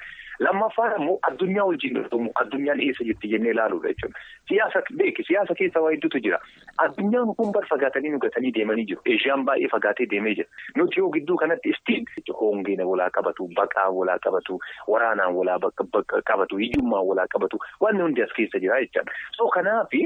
lammaffaan 0.47 0.95
immoo 1.00 1.19
addunyaa 1.30 1.66
wajjin 1.71 1.95
dorgomu 1.99 2.33
addunyaan 2.42 2.80
eessa 2.87 3.04
jirti 3.09 3.30
jennee 3.35 3.52
ilaaluudha 3.54 3.92
jechuudha. 3.92 4.25
Siyaasa 4.49 4.83
beeki 5.02 5.25
siyaasa 5.28 5.54
keessa 5.61 5.80
waa 5.85 5.92
hedduutu 5.95 6.23
jira. 6.26 6.38
Addunyaan 6.87 7.35
kun 7.40 7.52
bar 7.57 7.66
fagaatanii 7.73 8.12
nu 8.14 8.19
gatanii 8.26 8.52
deemanii 8.59 8.87
jiru. 8.92 9.02
Eeshiyaan 9.14 9.45
baay'ee 9.50 9.69
fagaatee 9.76 10.09
deemee 10.14 10.35
jira. 10.40 10.49
Nuti 10.76 11.00
yoo 11.00 11.11
gidduu 11.19 11.37
kanatti 11.45 11.75
istiin 11.76 12.07
hoongeen 12.40 12.83
walaa 12.92 13.11
qabatu, 13.19 13.49
baqaan 13.61 13.95
walaa 14.00 14.19
qabatu, 14.28 14.59
waraanaan 14.88 15.35
walaa 15.35 15.59
qabatu, 16.33 16.57
hiyyummaan 16.64 17.07
walaa 17.12 17.26
qabatu 17.37 17.59
wanni 17.80 18.02
hundi 18.02 18.23
as 18.26 18.33
keessa 18.37 18.59
jira 18.66 18.80
jechaadha. 18.87 19.12
So 19.37 19.49
kanaafi 19.49 20.02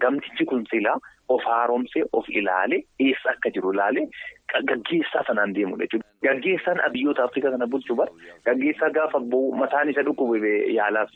gamtichi 0.00 0.44
kun 0.44 0.66
silaa 0.70 0.98
of 1.28 1.42
haaromsee 1.44 2.04
of 2.12 2.28
ilaale 2.28 2.82
eessa 3.00 3.30
akka 3.32 3.50
jiru 3.56 3.72
ilaale 3.72 4.04
gaggeessaa 4.68 5.24
sanaan 5.26 5.54
deemudha 5.54 5.84
jechuudha. 5.84 6.08
Gaggeessaan 6.22 6.80
biyyoota 6.92 7.24
Afrikaa 7.24 7.50
kana 7.50 7.66
bulchuu 7.66 7.96
bara 7.96 8.10
gaggeessaa 8.44 8.90
gaafa 8.90 9.20
mataan 9.58 9.90
isa 9.90 10.02
dhukkube 10.02 10.50
yaalaaf 10.74 11.10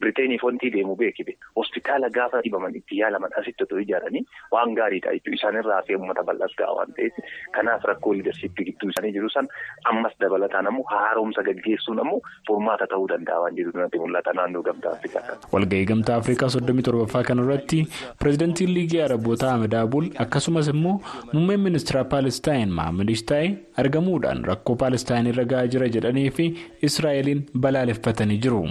Biriteeniif 0.00 0.42
wanti 0.44 0.70
deemu 0.72 0.96
beekime. 0.96 1.34
Hospitaala 1.56 2.10
gaafa 2.10 2.40
dhibaman 2.44 2.76
itti 2.76 2.98
yaalaman 2.98 3.30
asitti 3.40 3.64
otoo 3.64 3.78
ijaaranii 3.78 4.24
waan 4.52 4.74
gaariidha 4.74 5.12
jechuudha. 5.12 5.34
Isaanirraa 5.38 5.82
fi 5.86 5.96
uummata 5.96 6.22
bal'aas 6.22 6.54
ga'a 6.58 6.74
waan 6.76 6.92
ta'eef 6.96 7.12
kanaaf 7.56 7.84
rakkoo 7.90 8.12
liidarshiippii 8.14 8.64
gidduu 8.68 8.90
isaanii 8.94 9.12
jiru 9.16 9.30
san 9.30 9.48
ammas 9.92 10.12
dabalataan 10.20 10.66
ammoo 10.66 10.84
haaromsa 10.92 11.42
gaggeessuun 11.48 12.00
ammoo 12.04 12.20
furmaata 12.46 12.86
ta'uu 12.92 13.08
danda'a 13.14 13.40
waan 13.46 13.56
jedhu 13.56 13.78
natti 13.78 13.98
mul'ata 14.04 14.32
naannoo 14.38 14.62
gamtaa 14.62 14.92
Afrikaa. 14.92 15.38
Walga'ii 15.52 15.86
gamtaa 15.92 16.16
Afrikaa 16.22 16.48
soddomii 16.56 16.82
torbaffaa 16.90 17.22
kanarratti 17.32 17.82
pireezidantiin 18.18 18.74
liigii 18.74 19.02
Arabootaa 19.08 19.54
Ahmed 19.54 19.72
Abul 19.82 20.08
akkasumas 20.26 20.68
immoo 20.76 21.00
muummeen 21.32 21.60
ministeera 21.60 22.04
Paalestaan 22.04 22.73
Mahamadish 22.78 23.24
taa'e 23.30 23.48
argamuudhaan 23.82 24.44
rakkoo 24.50 24.76
Paalestaan 24.84 25.26
irra 25.32 25.44
gahaa 25.52 25.66
jira 25.74 25.88
jedhanii 25.98 26.30
fi 26.38 26.46
Israa'eliin 26.88 27.44
balaaleffatanii 27.66 28.38
jiru. 28.46 28.62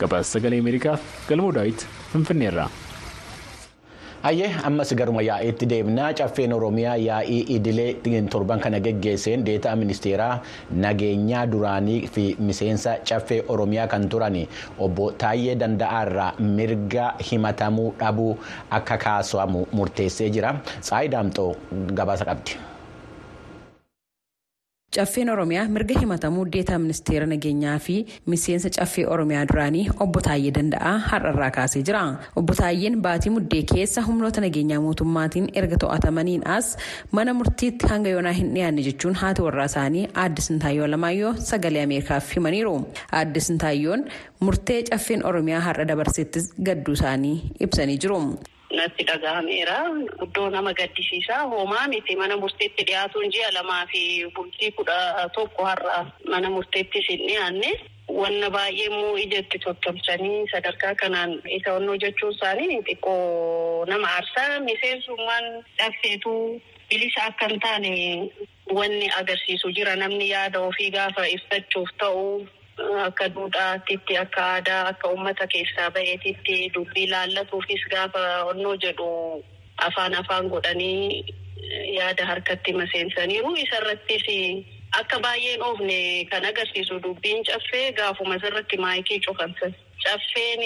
Gabaasa 0.00 0.38
sagalee 0.38 0.58
Ameerikaaf 0.64 1.04
galmoo 1.28 1.52
daawit 1.58 1.86
Finfinneerra. 2.12 2.66
Hayyee 4.26 4.48
ammas 4.68 4.90
garuma 4.98 5.22
yaa'iitti 5.22 5.66
deemnaa 5.70 6.08
caffeen 6.20 6.52
Oromiyaa 6.56 6.96
yaa'ii 7.02 7.40
idilee 7.56 8.22
torban 8.34 8.60
kana 8.64 8.80
geggeesseen 8.86 9.44
deetaa 9.46 9.76
ministeeraa 9.82 10.40
nageenyaa 10.84 11.44
duraanii 11.52 11.98
fi 12.14 12.24
miseensa 12.48 12.96
caffee 13.10 13.42
Oromiyaa 13.48 13.86
kan 13.86 14.08
turan 14.08 14.38
obbo 14.78 15.10
Taayyee 15.24 15.54
Danda'aarraa 15.60 16.32
mirga 16.40 17.12
himatamuu 17.30 17.90
dhabuu 18.00 18.32
akka 18.70 18.96
kaasamu 19.08 19.66
murteessee 19.72 20.30
jira. 20.30 20.54
Tsaayi 20.80 21.08
Daamxoo 21.16 21.52
gabaasa 21.94 22.24
qabdi. 22.24 22.58
Caffeen 24.96 25.28
Oromiyaa 25.30 25.64
mirga 25.68 25.98
himatamuu 26.00 26.44
deetaa 26.52 26.78
ministeera 26.82 27.26
nageenyaa 27.32 27.74
fi 27.86 27.96
miseensa 28.32 28.70
caffee 28.76 29.04
Oromiyaa 29.14 29.42
duraanii 29.50 29.82
obbo 30.04 30.20
Taayyee 30.26 30.52
Danda'aa 30.58 30.94
har'arraa 31.10 31.50
kaasee 31.56 31.82
jira. 31.88 32.00
Obbo 32.36 32.54
Taayyeen 32.60 32.96
baatii 33.06 33.32
muddee 33.34 33.62
keessa 33.74 34.02
humnoota 34.06 34.40
nageenyaa 34.46 34.80
mootummaatiin 34.86 35.50
erga 35.62 35.76
to'atamaniin 35.84 36.46
as 36.56 36.72
mana 37.12 37.34
murtiitti 37.42 37.86
hanga 37.92 38.08
yoonaa 38.14 38.32
hin 38.40 38.54
dhiyaanne 38.56 38.82
jechuun 38.88 39.14
haati 39.26 39.42
warraa 39.50 39.68
isaanii 39.74 40.08
aadde 40.24 40.40
Sintaayyoo 40.48 40.86
Alamaayyoo 40.90 41.34
sagalee 41.52 41.82
Ameerikaaf 41.90 42.32
himaniiru. 42.36 42.74
Aadde 43.12 43.40
Sintaayyoon 43.50 44.08
murtee 44.40 44.82
caffeen 44.90 45.26
Oromiyaa 45.32 45.60
har'a 45.70 45.84
dabarsettis 45.94 46.52
gadduu 46.70 46.94
isaanii 47.00 47.36
ibsanii 47.60 47.98
jiru. 48.06 48.20
Natti 48.70 49.04
dhagahameera. 49.08 49.76
Guddoo 50.18 50.50
nama 50.50 50.72
gaddisiisaa. 50.74 51.42
Hoomaa 51.50 51.88
miti 51.88 52.16
mana 52.16 52.36
murteetti 52.36 52.84
dhiyaatuun 52.86 53.30
ji'a 53.32 53.52
lamaa 53.54 53.86
fi 53.92 54.00
bultii 54.36 54.70
kudha 54.72 55.28
tokko 55.34 55.64
har'a 55.64 56.06
mana 56.28 56.50
murteettis 56.50 57.08
hin 57.08 57.22
dhiyaanne. 57.28 57.70
Wanna 58.08 58.50
baay'ee 58.50 58.86
immoo 58.90 59.16
ijatti 59.18 59.58
tottolchanii 59.58 60.46
sadarkaa 60.52 60.94
kanaan 60.94 61.32
isa 61.58 61.72
onnoo 61.78 61.96
jechuun 62.04 62.34
isaanii 62.34 62.82
xiqqoo 62.88 63.84
nama 63.88 64.08
aarsaa 64.16 64.60
miseensummaan 64.66 65.48
dhabseetu 65.78 66.34
bilisa 66.90 67.24
akka 67.30 67.48
hin 67.50 67.60
taane 67.60 67.92
wanni 68.78 69.08
agarsiisu 69.20 69.72
jira 69.78 69.96
namni 69.96 70.28
yaada 70.30 70.60
ofii 70.68 70.90
gaafa 70.90 71.26
ibsachuuf 71.34 71.90
ta'u. 71.98 72.46
Akka 72.78 73.28
duudhaatitti 73.34 74.16
akka 74.20 74.42
aadaa 74.54 74.80
akka 74.88 75.08
uummata 75.08 75.46
keessaa 75.52 75.90
ba'eetitti 75.90 76.56
dubbii 76.74 77.06
laallatuufis 77.10 77.84
gaafa 77.92 78.24
onnoo 78.50 78.74
jedhu 78.84 79.08
afaan 79.86 80.14
afaan 80.20 80.48
godhanii 80.48 81.24
yaada 81.98 82.26
harkatti 82.26 82.72
maseensaniiru. 82.80 83.54
Isarrattis 83.64 84.26
akka 85.00 85.18
baay'een 85.24 85.62
oofne 85.68 85.98
kan 86.30 86.44
agarsiisu 86.44 87.00
dubbiin 87.02 87.44
caffee 87.48 87.92
gaafuma 87.92 88.36
isarratti 88.36 88.76
maayikii 88.84 89.20
cufansan. 89.28 89.74
Caffeen 90.04 90.62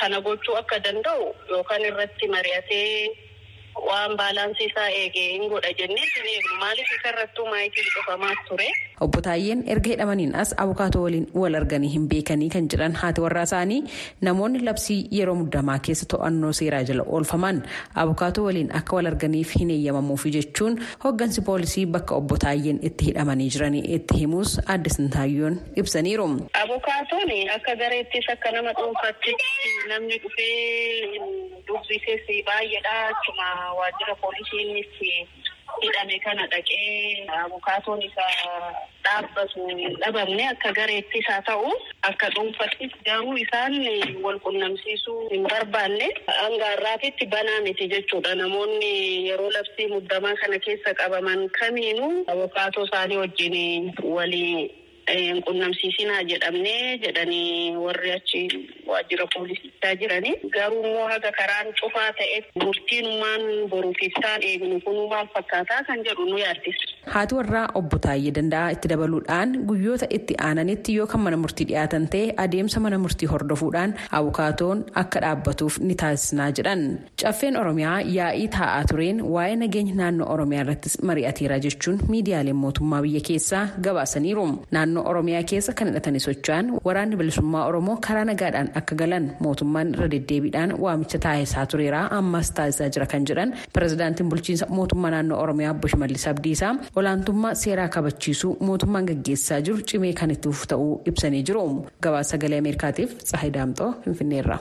kana 0.00 0.20
gochuu 0.20 0.56
akka 0.56 0.80
danda'u 0.84 1.34
yookaan 1.50 1.84
irratti 1.90 2.28
mari'atee 2.28 3.27
waan 3.86 4.16
baalaansii 4.20 4.66
isaa 4.70 4.88
eegee 5.00 5.26
hin 5.32 5.48
godha 5.52 5.72
jennee 5.80 6.06
hin 6.16 6.26
eegnu 6.34 6.56
maaliif 6.60 6.92
isarrattuu 6.98 7.46
maayikiin 7.46 7.86
cufamaa 7.94 8.34
ture. 8.48 8.68
Obbo 9.06 9.20
Taayyeen 9.26 9.62
erga 9.74 9.90
hidhamaniin 9.90 10.34
as 10.34 10.54
abukaatoo 10.64 11.02
waliin 11.02 11.26
wal 11.34 11.54
arganii 11.54 11.90
hin 11.92 12.08
beekanii 12.12 12.48
kan 12.54 12.68
jedhan 12.74 12.92
haati 13.02 13.20
warraa 13.24 13.42
isaanii 13.48 13.82
namoonni 14.28 14.60
labsii 14.68 14.98
yeroo 15.18 15.34
muddamaa 15.42 15.78
keessa 15.88 16.06
to'annoo 16.14 16.52
seeraa 16.60 16.82
jala 16.88 17.04
oolfaman 17.18 17.62
abukaatoo 18.04 18.44
waliin 18.48 18.72
akka 18.80 18.96
wal 18.96 19.06
arganiif 19.12 19.54
hin 19.60 19.70
eeyyamamuufi 19.76 20.30
jechuun 20.38 20.80
hoggansi 21.04 21.40
poolisii 21.50 21.86
bakka 21.98 22.14
obbo 22.22 22.36
Taayyeen 22.46 22.80
itti 22.90 23.04
hidhamanii 23.10 23.48
jiranii 23.56 23.84
itti 23.98 24.18
himuus 24.24 24.58
aadde 24.66 24.90
Sintaayyoon 24.96 25.60
ibsaniiru. 25.84 26.28
Abukaatoon 26.62 27.30
akka 27.56 27.76
gareettis 27.84 28.28
akka 28.34 28.50
nama 28.52 28.72
dhuunfaatti 28.80 29.36
namni 29.88 30.18
dhufee 30.24 31.20
dubbisees 31.68 32.26
baay'eedha 32.50 32.96
waajjira 33.78 34.14
poolisiinis 34.14 34.86
hidhame 35.82 36.18
kana 36.24 36.46
dhaqee 36.46 37.26
abukaatoon 37.44 38.02
isaa 38.02 38.72
dhaabbatu 39.04 39.66
dhabamne 40.02 40.46
akka 40.48 40.72
gareettis 40.78 41.26
haa 41.30 41.42
ta'u 41.48 41.70
akka 42.10 42.30
dhuunfattis 42.34 42.92
garuu 43.06 43.36
isaan 43.44 43.76
wal 44.24 44.40
qunnamsiisuu 44.46 45.28
hin 45.32 45.46
barbaanne. 45.52 46.08
Hanga 46.40 46.66
har'aatitti 46.72 47.26
banaa 47.26 47.60
miti 47.66 47.88
jechuudha. 47.94 48.34
Namoonni 48.34 48.92
yeroo 49.28 49.50
labsii 49.50 49.86
muddamaa 49.94 50.34
kana 50.40 50.58
keessa 50.58 50.94
qabaman 50.94 51.48
kamiinuu 51.60 52.24
abukaatoo 52.34 52.84
isaanii 52.90 53.16
wajjin 53.22 53.92
walii 54.02 54.70
qunnamsiisinaa 55.46 56.22
jedhamne 56.30 56.98
jedhanii 57.04 57.76
warri 57.76 58.10
achi 58.12 58.42
waajjira 58.86 59.26
poolisichaa 59.34 59.94
jiranii 60.00 60.34
garuu 60.56 60.82
immoo 60.84 61.08
haga 61.08 61.32
karaan 61.32 61.72
cufaa 61.80 62.12
ta'e 62.18 62.38
murtiinumaan 62.64 63.68
boruuf 63.70 64.02
ibsaan 64.08 64.42
eegnu 64.50 64.80
kun 64.80 65.00
maal 65.12 65.26
fakkaataa 65.34 65.82
kan 65.88 66.04
jedhu 66.04 66.24
nu 66.30 66.38
yaaddisa. 66.38 66.86
Haati 67.12 67.34
warraa 67.34 67.68
obbo 67.74 67.96
Taayyee 68.04 68.32
Danda'aa 68.36 68.70
itti 68.74 68.88
dabaluudhaan 68.90 69.52
guyyoota 69.68 70.06
itti 70.16 70.34
aananitti 70.46 70.94
yoo 70.96 71.06
kan 71.06 71.20
mana 71.24 71.36
murtii 71.40 71.64
dhiyaatan 71.68 72.04
ta'e 72.12 72.34
adeemsa 72.44 72.80
mana 72.84 72.98
murtii 73.00 73.28
hordofuudhaan 73.32 73.94
abukaatoon 74.18 74.82
akka 75.02 75.20
dhaabbatuuf 75.24 75.78
ni 75.80 75.94
taasisnaa 76.02 76.48
jedhan. 76.58 76.82
Caffeen 77.22 77.56
Oromiyaa 77.60 78.00
yaa'ii 78.16 78.48
taa'aa 78.56 78.82
tureen 78.90 79.22
waa'ee 79.34 79.56
nageenya 79.62 79.94
naannoo 80.00 80.28
Oromiyaa 80.34 80.62
irrattis 80.66 80.98
mari'ateera 81.10 81.58
jechuun 81.66 81.98
miidiyaaleen 82.08 82.56
mootummaa 82.64 83.00
biyya 83.06 83.20
keessaa 83.30 83.64
gabaasaniiru. 83.88 84.44
Naannoo 84.70 85.04
Oromiyaa 85.10 85.42
keessa 85.54 85.72
kan 85.80 85.88
hidhatanii 85.92 86.20
socho'an 86.26 86.72
waraanni 86.84 87.16
bilisummaa 87.22 87.64
Oromoo 87.70 87.96
karaa 88.08 88.24
nagaadhaan 88.32 88.70
akka 88.82 88.94
galan 89.04 89.30
mootummaan 89.40 89.94
irra 89.96 90.10
deddeebiidhaan 90.16 90.76
waamicha 90.84 91.18
taasisaa 91.28 91.66
tureera 91.66 92.04
ammas 92.20 92.52
taasisaa 92.60 92.88
jira 92.98 93.06
kan 93.16 93.24
jedhan 93.32 93.56
pirezidaantiin 93.72 94.28
bulchiinsa 94.28 94.66
mootummaa 94.68 95.10
naannoo 95.16 95.40
Oromiyaa 95.42 95.72
obbo 95.78 95.88
Shimallis 95.88 96.28
Abdiisaa 96.34 96.74
olaantummaa 97.00 97.54
seeraa 97.62 97.88
kabachiisuu 97.96 98.52
mootummaan 98.70 99.08
gaggeessaa 99.10 99.60
jiru 99.68 99.82
cimee 99.92 100.12
kan 100.22 100.30
itti 100.36 100.48
fufu 100.54 100.66
ta'uu 100.74 100.92
ibsanii 101.12 101.42
jiru. 101.50 101.64
Gabaasa 102.06 102.30
sagalee 102.36 102.58
Ameerikaatiif 102.64 103.16
Tsahayi 103.24 103.52
Daamxoo 103.58 103.92
Finfinneerra. 104.04 104.58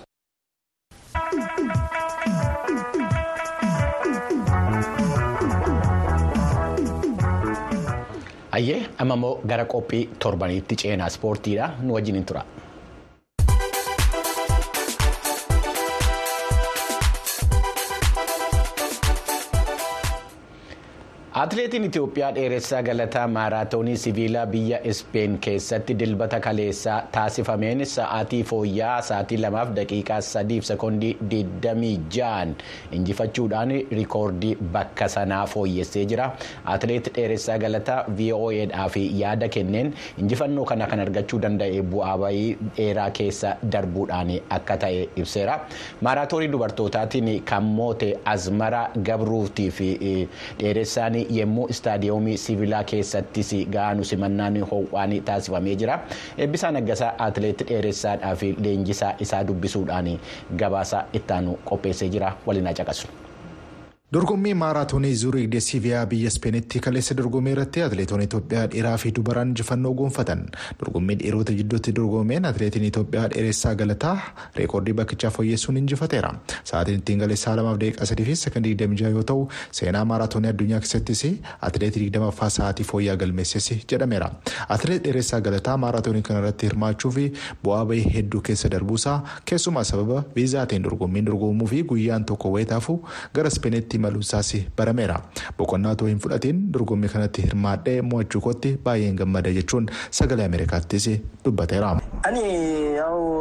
Ayyee 8.57 8.79
amma 9.03 9.15
immoo 9.19 9.33
gara 9.51 9.65
qophii 9.73 10.03
torbaniitti 10.23 10.75
ceenaa 10.83 11.07
ispoortiidha 11.13 11.67
nu 11.83 11.93
wajjin 11.97 12.23
tura. 12.25 12.43
Atileetiin 21.37 21.83
Itoophiyaa 21.83 22.31
dheeressaa 22.35 22.81
galataa 22.83 23.27
maaraatoonii 23.27 23.97
siviilaa 23.97 24.45
biyya 24.45 24.77
Ispeen 24.83 25.37
keessatti 25.39 25.95
dilbata 25.99 26.39
kaleessaa 26.39 27.01
taasifameen 27.11 27.85
sa'aatii 27.85 28.39
fooyya'aa 28.51 29.01
sa'aatii 29.09 29.37
lamaaf 29.41 29.73
daqiiqaa 29.75 30.17
sadiif 30.27 30.63
sekoondii 30.69 31.11
26 31.33 32.55
injifachuudhaan 32.99 33.73
riikoordii 33.91 34.55
bakka 34.77 35.07
sanaa 35.15 35.43
fooyyessee 35.51 36.05
jira. 36.05 36.29
Atileet 36.65 37.11
dheeressaa 37.19 37.57
galataa 37.65 37.99
VOAdhaaf 38.21 38.97
yaada 39.21 39.49
kenneen 39.57 39.93
injifannoo 40.17 40.65
kana 40.65 40.87
kan 40.87 40.99
argachuu 41.05 41.41
danda'e 41.45 41.81
bu'aa 41.93 42.17
bayii 42.23 42.57
dheeraa 42.79 43.09
keessa 43.21 43.53
darbuudhaan 43.71 44.33
akka 44.49 44.77
ta'e 44.85 45.05
ibseera. 45.15 45.59
Maaraatoonii 46.01 46.49
dubartootaatiin 46.57 47.31
kan 47.53 47.63
moote 47.63 48.11
Azmara 48.25 48.83
Gabruutii 49.11 49.69
fi 49.71 49.91
dheeressaan 50.59 51.13
yemmuu 51.29 51.67
istaadiyoomii 51.69 52.37
siviilaa 52.37 52.83
keessattis 52.83 53.53
ga'anu 53.71 54.03
simannaan 54.03 54.57
ho'aan 54.71 55.21
taasifamee 55.25 55.75
jira. 55.75 55.99
Eebbisaa 56.37 56.71
Naggasaa 56.71 57.13
atileet 57.27 57.63
dheeressaadhaa 57.69 58.35
fi 58.35 58.55
leenjisaa 58.63 59.13
isaa 59.19 59.43
dubbisuudhaan 59.47 60.19
gabaasa 60.57 61.05
ittaanu 61.13 61.57
qopheessee 61.69 62.09
jira 62.09 62.33
waliin 62.47 62.73
caqasu. 62.81 63.07
Dorgommii 64.13 64.53
maaraatoonii 64.53 65.15
Zuuriik 65.15 65.49
de 65.51 65.59
Siiviyaa 65.59 66.05
biyya 66.07 66.27
Ispeenitti 66.31 66.79
kaleessa 66.79 67.13
dorgommii 67.17 67.51
irratti 67.51 67.81
atileetonni 67.83 68.23
Itoophiyaa 68.23 68.67
dhiiraa 68.71 68.97
fi 68.97 69.09
dubaraan 69.15 69.49
injifannoo 69.51 69.91
gonfatan. 69.93 70.45
Dorgommii 70.79 71.15
dhiirota 71.19 71.51
jidduutti 71.57 71.91
dorgomeen 71.95 72.45
atileetiin 72.47 72.85
Itoophiyaa 72.87 73.25
dheeressaa 73.33 73.73
galataa 73.75 74.13
reekoordii 74.55 74.93
bakkichaa 74.93 75.29
fooyyessuun 75.37 75.77
injifateera. 75.81 76.29
Sa'aatiin 76.63 77.01
ittiin 77.01 77.19
galeessaa 77.19 77.55
lamaaf 77.59 77.81
daqiiqaa 77.81 78.05
sadii 78.11 78.25
fi 78.29 78.35
sekondii 78.43 78.71
digdamii 78.77 78.97
jaha 79.01 79.11
yoo 79.17 79.23
ta'u 79.33 79.43
seenaa 79.81 80.05
maaraatoonii 80.13 80.49
addunyaa 80.53 80.79
keessattis 80.85 81.25
atileetii 81.69 82.05
digdamaffaa 82.05 82.49
sa'aatii 82.59 82.87
fooyyaa 82.93 83.17
galmeesses 83.25 83.69
jedhameera. 83.91 84.31
Atileet 84.69 85.03
dheeressaa 85.09 85.41
galataa 85.41 85.77
maaraatoonii 85.83 86.21
kana 86.29 86.39
irratti 86.45 86.69
hirmaachuu 86.71 87.11
fi 87.19 87.27
bu'aa 87.63 87.83
bahii 87.91 88.07
hedduu 88.15 88.41
keessa 88.51 88.71
darbuusaa 88.77 89.17
keessumaa 89.45 89.83
sababa 89.91 90.23
viizaatiin 90.39 90.83
dorgommiin 90.89 91.25
dorgomuu 91.33 91.67
fi 91.75 91.83
guyyaan 91.83 92.25
tokko 92.25 92.51
wayitaafu 92.57 92.99
gara 93.35 93.47
Ispeenitti 93.57 93.96
atileetii 93.97 94.01
maluusaas 94.01 94.55
barameera 94.77 95.17
boqonnaa 95.57 95.91
otoo 95.91 96.07
hin 96.07 96.19
fudhatiin 96.19 96.61
dorgommii 96.73 97.09
kanatti 97.09 97.41
hirmaadhee 97.41 98.01
mo'achuu 98.01 98.41
kootti 98.41 98.77
baay'een 98.83 99.15
gammada 99.15 99.51
jechuun 99.51 99.89
sagalee 100.11 100.45
ameerikaattis 100.45 101.09
dubbateera. 101.45 101.97
ani 102.23 102.43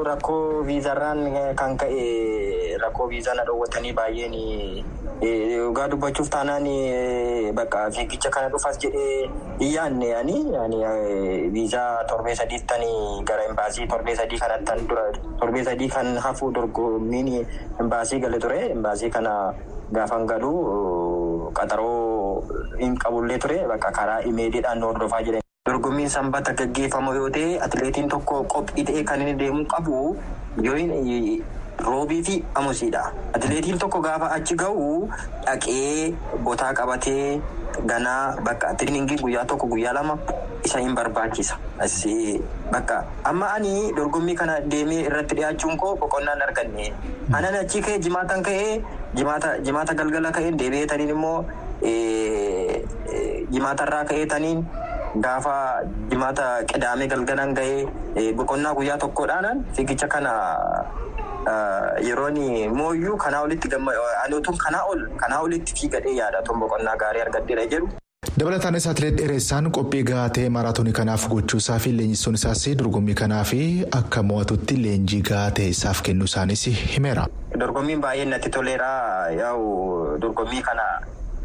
rakkoo 0.05 0.63
viizarraan 0.67 1.19
kan 1.57 1.77
ka'e 1.77 2.79
rakkoo 2.83 3.09
viizaa 3.09 3.35
na 3.35 3.45
dhoowwatanii 3.45 3.93
baay'een 3.93 4.37
dhugaa 5.21 5.89
dubbachuuf 5.91 6.29
taanaan 6.31 6.67
bakka 7.55 7.91
fiigicha 7.91 8.31
kana 8.31 8.49
dhufas 8.49 8.79
jedhee 8.79 9.31
iyyaanne 9.61 10.15
ani 10.17 10.37
viizaa 11.53 12.05
torbee 12.09 12.35
sadiittanii 12.35 13.23
gara 13.25 13.45
imbaasii 13.51 13.87
torbee 13.95 14.17
sadii 14.17 14.39
kanattan 14.39 14.87
dura 14.89 15.07
torbee 15.41 15.65
sadii 15.65 15.89
kan 15.89 16.17
hafu 16.27 16.51
dorgommiin 16.53 17.47
imbaasii 17.81 18.21
gale 18.21 18.39
ture 18.39 18.61
imbaasii 18.77 19.11
kana 19.11 19.33
gaafan 19.93 20.27
galu 20.27 20.53
qaxaroo 21.55 22.45
hin 22.79 22.97
qabullee 23.03 23.39
ture 23.39 23.59
bakka 23.73 23.91
karaa 23.99 24.21
imeediidhaan 24.31 24.83
hordofaa 24.83 25.23
jiran. 25.23 25.43
Dorgommiin 25.67 26.09
sanbata 26.11 26.53
gaggeeffamu 26.55 27.15
yoo 27.15 27.31
ta'e 27.37 27.59
atileetiin 27.67 28.09
tokko 28.09 28.43
qophii 28.55 28.85
ta'ee 28.91 29.05
kan 29.05 29.21
inni 29.23 29.35
deemuu 29.39 29.67
qabu 29.75 30.17
yoo 30.63 30.77
roobii 31.87 32.23
fi 32.25 32.35
amusiidha. 32.55 33.03
Atileetiin 33.35 33.79
tokko 33.79 34.01
gaafa 34.01 34.31
achi 34.37 34.55
ga'u 34.57 35.09
dhaqee 35.47 36.15
botaa 36.45 36.73
qabatee 36.75 37.41
ganaa 37.87 38.37
bakka 38.45 38.75
tiriniingii 38.75 39.19
guyyaa 39.23 39.45
tokko 39.45 39.67
guyyaa 39.67 39.93
lama 39.93 40.19
isa 40.69 40.79
hin 40.85 40.95
barbaachisa. 40.99 41.57
Bakka 42.73 42.97
amma 43.31 43.47
ani 43.57 43.93
dorgommii 43.99 44.35
kana 44.41 44.61
deemee 44.75 45.03
irratti 45.11 45.35
dhiyaachuun 45.41 45.77
koo 45.83 45.93
boqonnaan 46.03 46.43
arganne. 46.49 46.93
Anan 47.33 47.55
achi 47.63 47.81
ka'ee 47.89 47.99
jimaatan 48.09 48.43
ka'ee 48.43 48.81
jimaata 49.69 49.95
galgala 50.01 50.31
ka'een 50.39 50.59
deebi'eetaniin 50.65 51.11
immoo 51.17 51.39
jimaatarraa 53.55 54.05
ka'eetaniin. 54.11 54.67
Gaafa 55.25 55.53
jimaata 56.11 56.47
qidaamee 56.71 57.07
galgalaan 57.13 57.55
ga'ee 57.59 58.33
boqonnaa 58.41 58.75
guyyaa 58.79 58.99
tokkodhaan 59.05 59.65
fiigicha 59.77 60.09
kana 60.15 60.33
yeroon 62.07 62.37
mooyyuu 62.79 63.17
kanaa 63.25 63.41
olitti 63.47 63.69
gammadu 63.75 64.43
kanaa 64.65 64.83
ol 64.93 65.01
kanaa 65.23 65.41
olitti 65.47 65.73
fiigadhee 65.81 66.15
yaada 66.19 66.43
tun 66.43 66.61
boqonnaa 66.61 66.97
gaarii 67.05 67.23
argadheera 67.27 67.65
jedhu. 67.75 67.89
Dabalataanis 68.41 68.87
atileet 68.91 69.17
dheereessaan 69.19 69.67
qophii 69.77 70.03
gahaa 70.09 70.29
ta'e 70.37 70.49
maaraatoonii 70.55 70.93
kanaaf 70.99 71.25
gochuusaa 71.33 71.77
fi 71.85 71.91
leenjisuun 71.97 72.35
isaas 72.39 72.63
dorgommii 72.81 73.15
kanaaf 73.21 73.53
akka 73.99 74.23
mo'atutti 74.31 74.77
leenjii 74.85 75.21
gahaa 75.29 75.51
ta'e 75.59 75.69
isaaf 75.75 76.01
kennuu 76.09 76.25
isaanis 76.31 76.65
himeera. 76.95 77.27
dorgommiin 77.61 78.01
baay'ee 78.07 78.25
natti 78.33 78.51
toleera 78.57 78.89
yaa'u 79.41 80.19
dorgommii 80.25 80.63
kana. 80.71 80.87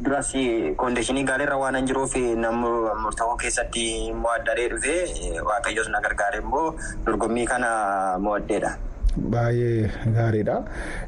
duras 0.06 0.32
koondishinii 0.82 1.24
gaariirra 1.30 1.58
waan 1.64 1.76
hin 1.78 1.88
jiruuf 1.90 2.16
murtaa'oo 3.04 3.36
keessatti 3.44 3.84
mo'addaree 4.24 4.70
dhufee 4.72 5.42
waaqayyoos 5.50 5.90
na 5.96 6.02
gargaare 6.08 6.40
immoo 6.44 6.64
dorgommii 7.06 7.46
kana 7.54 7.70
mo'addeedha. 8.26 8.72
Baay'ee 9.36 9.90
gaariidha. 10.18 10.56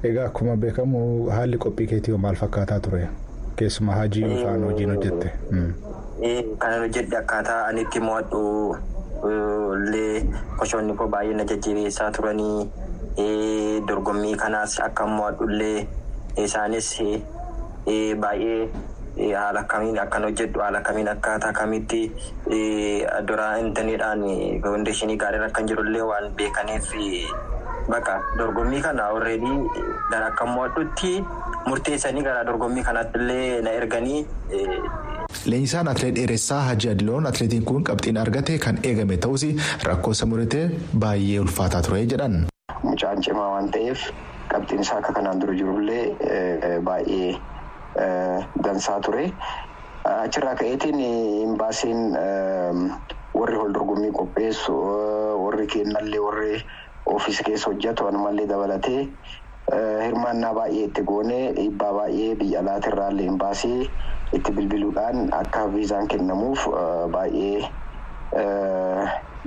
Egaa 0.10 0.26
akkuma 0.30 0.56
beekamu 0.66 1.02
haalli 1.38 1.58
qophii 1.66 1.88
keetii 1.94 2.18
maal 2.28 2.36
fakkaataa 2.44 2.80
ture? 2.88 3.08
Keessumaa 3.56 3.96
hajii 3.96 4.22
yookaan 4.24 4.64
hojiin 4.64 4.90
hojjette. 4.96 5.32
Kan 6.60 6.80
hojjedhe 6.80 7.18
akkaataa 7.18 7.66
ani 7.68 7.82
itti 7.82 8.00
mo'adhu 8.00 8.42
illee 9.76 10.24
qochoonni 10.60 10.94
koo 11.02 11.08
baay'ee 11.16 11.36
na 11.40 11.44
jajjabeessaa 11.52 12.12
turanii 12.18 12.72
dorgommii 13.88 14.36
kanaas 14.46 14.80
akka 14.88 15.06
mo'adhu 15.18 15.50
illee 15.50 15.88
isaanis. 16.46 16.90
Baay'ee 18.26 18.70
haala 19.38 19.60
akkamiin 19.60 20.00
akkan 20.06 20.24
hojjedhu 20.30 20.60
haala 20.66 20.78
akkamiin 20.84 21.08
akkaataa 21.16 21.54
kamitti 21.54 22.02
duraa 23.28 23.58
intarneedhaan 23.66 24.24
koondishinii 24.68 25.18
gaariirra 25.26 25.48
akkan 25.52 25.68
jirullee 25.72 26.02
waan 26.12 26.32
beekaniif 26.42 26.90
bakka 27.90 28.16
dorgommii 28.38 28.82
kana 28.82 29.08
alreedii 29.14 29.58
gara 30.12 30.28
akka 30.32 30.46
mo'adhutti 30.46 31.14
murteessanii 31.68 32.24
gara 32.28 32.44
dorgommii 32.50 32.84
kanatti 32.90 33.20
illee 33.20 33.62
na 33.62 33.72
erganii. 33.80 34.26
Leenjisaan 35.46 35.88
atileet 35.92 36.16
dheeressaa 36.16 36.62
Hajji 36.70 36.90
Adiloon 36.90 37.26
atileetiin 37.28 37.66
kun 37.66 37.84
qabxiin 37.84 38.18
argate 38.22 38.58
kan 38.66 38.78
eegame 38.84 39.18
ta'us 39.18 39.46
rakkoo 39.90 40.12
isa 40.18 40.26
mudate 40.26 40.62
baay'ee 41.06 41.40
ulfaataa 41.46 41.82
ture 41.88 42.06
jedhan. 42.14 42.38
Mucaan 42.84 43.22
cimaa 43.28 43.50
waan 43.56 43.70
ta'eef 43.72 44.06
qabxiin 44.54 44.82
isaa 44.86 44.98
akka 45.02 45.14
kanaan 45.20 45.42
dura 45.42 45.54
jirullee 45.54 46.80
baay'ee. 46.84 47.36
Dansaa 48.64 49.00
ture. 49.08 49.26
Achirraa 50.06 50.56
ka'eetiin 50.60 51.00
imbaasiin 51.50 52.00
warri 53.34 53.58
wal 53.58 53.74
dorgommii 53.74 54.12
qopheessu 54.12 54.74
warri 55.44 55.68
kennallee 55.68 56.20
warri 56.26 56.64
ofiis 57.06 57.42
keessa 57.46 57.70
hojjetu 57.72 58.08
anumallee 58.08 58.48
dabalatee 58.50 59.02
hirmaannaa 60.06 60.54
baay'ee 60.60 60.86
itti 60.90 61.04
goonee 61.12 61.44
dhiibbaa 61.58 61.94
baay'ee 62.00 62.36
biyya 62.42 62.60
alaatirraallee 62.64 63.26
imbaasii 63.32 63.80
itti 64.38 64.52
bilbiluudhaan 64.58 65.28
akka 65.40 65.66
viizaan 65.74 66.08
kennamuuf 66.14 66.66
baay'ee 67.16 67.70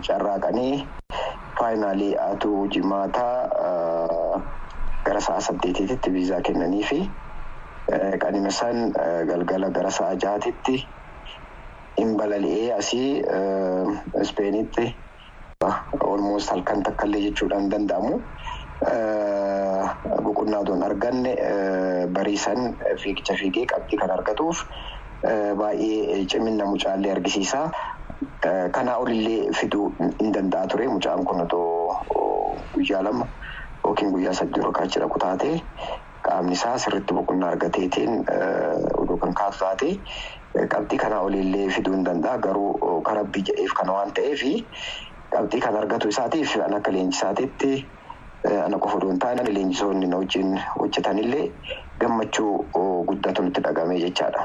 carraaqanii 0.08 0.74
faayinaalii 1.60 2.14
atuu 2.30 2.66
jimaataa 2.76 3.36
gara 5.06 5.20
sa'a 5.20 5.40
saddeetiitti 5.40 6.12
viizaa 6.12 6.40
kennaniifi. 6.48 7.00
Qanima 8.22 8.50
san 8.50 8.92
galgala 9.30 9.70
gara 9.70 9.90
sa'a 9.90 10.14
jaatitti 10.24 10.76
hin 11.98 12.16
balali'ee 12.20 12.72
asii 12.78 13.22
ispeenitti 14.22 14.86
olmoos 16.04 16.48
halkan 16.50 16.82
takkaallee 16.82 17.20
jechuudhaan 17.30 17.70
danda'amu. 17.70 18.20
Boqonnaa 20.24 20.60
odoon 20.60 20.82
arganne 20.82 21.32
bariisan 22.12 22.76
fiigicha 23.02 23.34
fiigee 23.40 23.66
qabxii 23.72 23.98
kan 23.98 24.10
argatuuf 24.10 24.64
baay'ee 25.58 26.26
cimina 26.26 26.64
mucaallee 26.66 27.12
argisiisa. 27.12 27.70
Kanaa 28.72 28.96
olillee 28.98 29.52
fiduu 29.60 29.94
hin 30.20 30.34
danda'a 30.34 30.66
ture 30.66 30.88
mucaan 30.88 31.24
kun 31.24 31.40
otoo 31.40 31.96
guyyaa 32.74 33.02
lama 33.04 33.26
yookiin 33.84 34.12
guyyaa 34.12 34.34
sadii 34.34 34.62
yookaan 34.62 34.88
jira 34.88 35.08
kutaatee. 35.08 35.60
Qaamni 36.26 36.52
isaa 36.52 36.78
sirriitti 36.78 37.14
boqonnaa 37.14 37.50
argateetiin 37.54 38.24
oduu 38.98 39.16
kan 39.18 39.34
kaatu 39.34 39.58
taate 39.58 39.90
qabxii 40.74 40.98
kanaa 40.98 41.20
oliillee 41.20 41.68
fiduu 41.68 41.94
hin 41.94 42.04
danda'a 42.04 42.38
garuu 42.38 43.00
karaa 43.08 43.24
biyyaa'eef 43.24 43.72
kana 43.80 43.92
waan 43.98 44.12
ta'eef 44.12 44.42
qabxii 45.36 45.60
kan 45.66 45.76
argatu 45.82 46.08
isaatiif 46.14 46.56
an 46.68 46.74
akka 46.80 46.92
leenjisaatiitti 46.98 47.72
ana 48.64 48.78
qofa 48.86 48.98
hin 49.08 49.18
taane 49.26 49.42
leenjisoonni 49.58 50.10
wajjin 50.14 50.56
hojjetanillee 50.78 51.44
gammachuu 52.00 52.52
guddatu 53.08 53.42
nutti 53.42 53.60
dhagamee 53.68 53.98
jechaadha. 54.06 54.44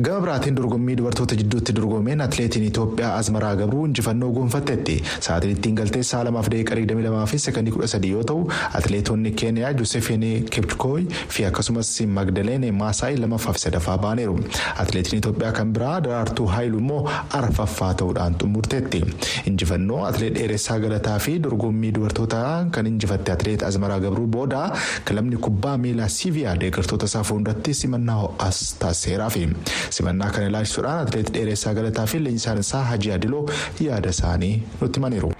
Gama 0.00 0.20
biraatiin 0.24 0.54
dorgommii 0.56 0.94
dubartoota 0.96 1.34
jidduutti 1.36 1.74
dorgomeen 1.76 2.20
atileetiin 2.20 2.64
Itoophiyaa 2.64 3.16
Azmaraa 3.16 3.56
Gabruu 3.56 3.84
injifannoo 3.86 4.30
gonfatteetti. 4.32 4.94
Sa'aatiin 5.20 5.50
ittiin 5.56 5.74
galtee 5.76 6.02
sa'a 6.02 6.24
lamaaf 6.24 6.46
digdamii 6.50 7.04
lamaa 7.04 7.26
fi 7.26 7.38
sekondii 7.38 7.72
kudha 7.74 7.86
sadii 7.92 8.10
yoo 8.14 8.22
ta'u 8.24 8.46
atileetonni 8.78 9.30
Keeniyaa 9.42 9.72
Joosefin 9.72 10.24
Kipchikooy 10.50 11.04
fi 11.28 11.44
akkasumas 11.44 11.90
Magdaleen 12.06 12.64
Maasaay 12.74 13.16
lammaffaa 13.20 13.52
fi 13.52 13.58
sadaffaa 13.66 13.98
baaneeru. 13.98 14.38
Atileetiin 14.78 15.18
Itoophiyaa 15.18 15.52
kan 15.52 15.72
biraa 15.72 16.00
Daraartuu 16.04 16.46
Haayilu 16.46 16.78
immoo 16.78 17.10
arfaffaa 17.40 17.92
ta'uudhaan 17.94 18.34
xumurteetti. 18.40 19.02
Injifannoo 19.46 20.00
atileet 20.04 20.34
dheeressaa 20.38 20.78
galataa 20.80 21.18
fi 21.18 21.36
dorgommii 21.42 21.92
dubartootaa 21.94 22.64
kan 22.70 22.86
injifatte 22.86 23.32
atileet 23.32 23.62
Azmaraa 23.62 24.00
Gabruu 24.00 24.26
booda 24.26 24.64
kilabni 25.04 25.36
kubbaa 25.36 25.76
miilaa 25.78 26.08
Siiviyaa 26.08 26.56
deeggartoota 26.60 27.04
isaa 27.12 27.22
fuulduratti 27.22 27.74
simannaa 27.74 28.16
ho'aas 28.24 28.64
taasiseeraafi. 28.78 29.48
Simannaa 29.90 30.30
kana 30.30 30.46
ilaalchisuudhaan 30.52 31.06
atileet 31.06 31.32
dheeressaa 31.38 31.74
galataa 31.74 32.06
fi 32.06 32.18
leenjisaan 32.24 32.58
isaa 32.64 32.82
hajii 32.90 33.12
adiloo 33.18 33.44
yaada 33.80 34.10
isaanii 34.16 34.54
nutti 34.80 35.00
himaniiru. 35.00 35.32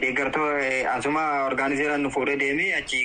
Deeggartoota 0.00 0.92
asuma 0.94 1.22
orgaanizeeran 1.46 2.02
nu 2.02 2.10
fuudhee 2.10 2.36
deemee 2.40 2.72
achi 2.78 2.98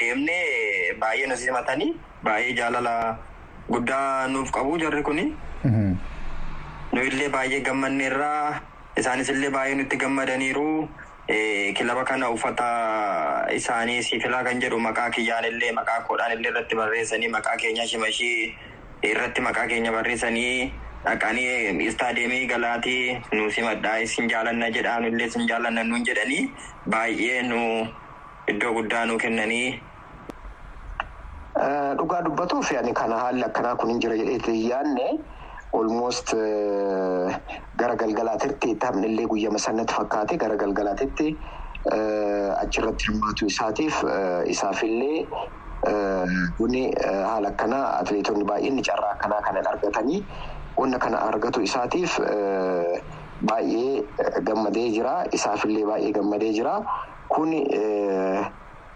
deemnee 0.00 0.94
baay'ee 1.04 1.26
nu 1.30 1.36
simatanii 1.36 1.92
baay'ee 2.24 2.52
jaalala 2.60 2.94
guddaa 3.70 4.28
nuuf 4.28 4.50
qabu 4.56 4.78
jarri 4.82 5.02
kuni. 5.02 5.24
Nu 6.92 7.00
illee 7.10 7.28
baay'ee 7.36 7.60
gammanneerraa 7.68 8.60
isaanis 9.02 9.28
illee 9.36 9.50
baay'ee 9.58 9.74
nutti 9.82 9.96
gammadaniiru. 10.04 10.88
Kilaba 11.78 12.04
kana 12.04 12.28
uffata 12.30 12.66
isaanii 13.58 14.02
siifilaa 14.02 14.42
kan 14.44 14.60
jedhu 14.60 14.78
maqaa 14.86 15.10
kiyyaan 15.10 15.44
illee 15.50 15.72
maqaa 15.78 16.00
koodhaan 16.08 16.32
illee 16.36 16.50
irratti 16.50 16.74
barreessanii 16.80 17.28
maqaa 17.36 17.56
keenya 17.62 17.86
shimashii 17.92 18.54
irratti 19.10 19.40
maqaa 19.46 19.66
keenya 19.70 19.92
barreessanii 19.92 20.72
dhaqanii 21.04 21.86
istaadiyeemii 21.90 22.46
galaatii 22.52 23.20
nu 23.36 23.50
simadhaa 23.56 23.96
isin 24.06 24.28
jaalanna 24.32 24.68
jedhaan 24.76 25.04
illee 25.10 25.26
isin 25.32 25.46
jaalanna 25.52 25.84
nuun 25.88 26.04
jedhanii 26.08 26.42
baay'ee 26.94 27.40
nu 27.48 27.62
iddoo 28.52 28.72
guddaa 28.78 29.04
nu 29.06 29.18
kennanii. 29.24 29.80
Dhugaa 31.98 32.22
dubbatuuf 32.24 32.70
yaani 32.72 32.92
kana 33.00 33.16
haalli 33.22 33.44
akkanaa 33.48 33.74
kun 33.80 33.90
hin 33.92 34.00
jira 34.04 34.16
jedheetti 34.20 34.54
yaadne 34.68 35.08
olmoost 35.80 36.32
gara 37.82 37.94
galgalaatitti 38.02 38.74
taphni 38.84 39.26
guyyama 39.32 39.58
sanatti 39.64 39.94
fakkaate 39.98 40.36
gara 40.44 40.56
galgalaatitti 40.62 41.28
achirratti 42.62 43.04
hirmaatu 43.10 43.46
isaatiif 43.52 44.00
isaafillee 44.54 45.26
kuni 46.58 46.82
haala 47.26 47.48
akkanaa 47.48 47.84
atileetonni 48.00 48.44
baay'een 48.44 48.82
carraa 48.88 49.10
akkanaa 49.16 49.42
kanan 49.48 49.66
argatanii 49.74 50.24
wanna 50.78 50.98
kana 50.98 51.18
argatu 51.28 51.60
isaatiif 51.68 52.18
baay'ee 53.50 54.02
gammadee 54.48 54.88
jira 54.96 55.14
isaafillee 55.32 55.86
baay'ee 55.92 56.12
gammadee 56.18 56.52
jira 56.58 56.80
kuni. 57.28 57.62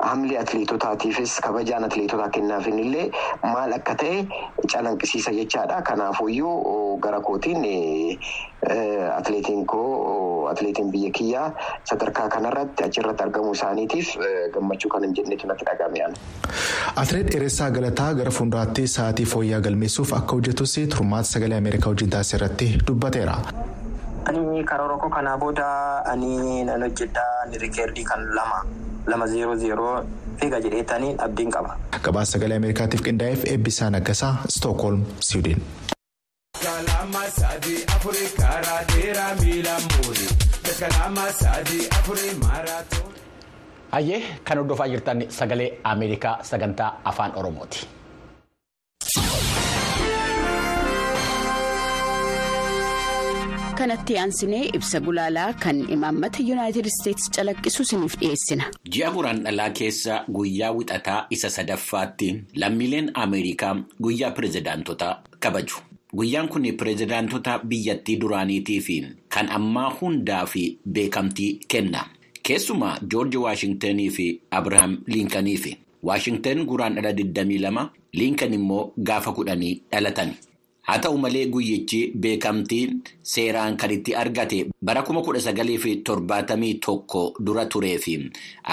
Hamli 0.07 0.37
atileetotaatiifis 0.39 1.41
kabajaan 1.41 1.85
atileetotaa 1.85 2.29
kennaafin 2.29 2.79
illee 2.79 3.05
maal 3.43 3.73
akka 3.73 3.95
ta'e 4.03 4.19
calanqisiisa 4.73 5.33
jechaadha. 5.33 5.79
Kanaafuyyuu 5.83 6.99
gara 7.01 7.21
kootiin 7.21 7.65
atileetiin 9.17 9.65
koo 9.67 9.87
atileetiin 10.53 10.91
biyya 10.95 11.11
kiyyaa 11.19 11.47
sadarkaa 11.91 12.29
kanarratti 12.37 12.85
achirratti 12.89 13.23
argamuu 13.27 13.53
isaaniitiif 13.59 14.11
gammachuu 14.55 14.91
kan 14.95 15.03
hin 15.09 15.15
jennetu 15.21 15.47
natti 15.53 15.65
dhaga'ame. 15.71 16.05
Atileet 17.05 17.31
Dheeressaa 17.33 17.71
Galataa 17.79 18.09
gara 18.21 18.31
fuulduraatti 18.39 18.87
sa'aatii 18.97 19.27
fooyya'aa 19.35 19.61
galmeessuuf 19.69 20.13
akka 20.21 20.37
hojjetus 20.41 20.75
turmaata 20.97 21.29
sagalee 21.35 21.59
Ameerikaa 21.65 21.91
wajjin 21.95 22.11
taasise 22.17 22.37
irratti 22.41 22.69
dubbateera. 22.89 23.37
Ani 24.31 24.65
karoora 24.73 24.97
koo 25.05 25.11
kanaa 25.11 25.39
booda 25.39 25.67
ani 26.13 26.65
nan 26.71 26.83
hojjedha 26.89 27.25
ni 27.51 27.59
rikeerdii 27.67 28.05
kan 28.13 28.27
lama. 28.41 28.65
lama 29.11 29.27
zeeroo 29.31 29.53
zeeroo 29.59 29.91
fiiga 30.41 30.59
jedheetanii 30.65 31.13
abdiin 31.27 31.51
qaba. 31.57 31.77
Gabaasa 32.07 32.33
sagalee 32.39 32.57
Ameerikaatiif 32.63 33.03
qindaa'eef 33.09 33.45
eebbisaa 33.53 33.91
naggasaa 33.97 34.33
Stookholm, 34.57 35.05
Siwiidin. 35.29 35.63
Hayyee 43.97 44.21
kan 44.45 44.59
hordofaa 44.59 44.89
jirtan 44.93 45.23
sagalee 45.39 45.69
Ameerikaa 45.93 46.35
sagantaa 46.51 46.91
afaan 47.13 47.37
Oromooti. 47.43 47.87
kanatti 53.79 54.15
aansinee 54.19 54.65
ibsa 54.77 55.01
gulaalaa 55.07 55.53
kan 55.65 55.79
imaammata 55.97 56.39
yuunaayitid 56.49 56.87
isteetsi 56.91 57.31
calaqqisu 57.37 57.83
isiniif 57.87 58.15
dhiyeessina. 58.21 58.65
ji'a 58.95 59.11
guraandhalaa 59.17 59.71
keessa 59.81 60.15
guyyaa 60.37 60.73
wixataa 60.79 61.19
isa 61.37 61.51
sadaffaatti 61.57 62.29
lammiileen 62.63 63.11
ameerikaa 63.25 63.75
guyyaa 64.07 64.31
pirezidaantotaa 64.39 65.13
kabaju 65.47 65.77
guyyaan 66.17 66.49
kun 66.49 66.63
pirezidaantota 66.81 67.59
biyyattii 67.71 68.17
duraaniitii 68.21 68.81
fi 68.87 68.97
kan 69.35 69.49
ammaa 69.59 69.91
hundaa 70.01 70.45
fi 70.53 70.63
beekamtii 70.99 71.51
kenna 71.69 72.05
keessumaa 72.49 72.99
joorji 73.13 73.37
waashingtenii 73.45 74.11
fi 74.17 74.27
abrahaam 74.51 74.99
liinkanii 75.07 75.57
fi 75.65 75.77
waashingten 76.03 76.65
guraandhala 76.67 77.13
22 77.13 77.87
liinkan 78.13 78.55
immoo 78.59 78.93
gaafa 79.09 79.33
kudhanii 79.33 79.81
dhalatan. 79.93 80.31
Haa 80.89 80.99
ta'u 81.05 81.19
malee 81.19 81.47
guyyichi 81.55 82.01
beekamtii 82.25 82.85
seeraan 83.33 83.77
kan 83.77 83.91
itti 83.91 84.15
argate 84.23 84.59
bara 84.83 85.03
1971 85.03 87.33
dura 87.47 87.65
turee 87.67 87.99
fi 88.05 88.15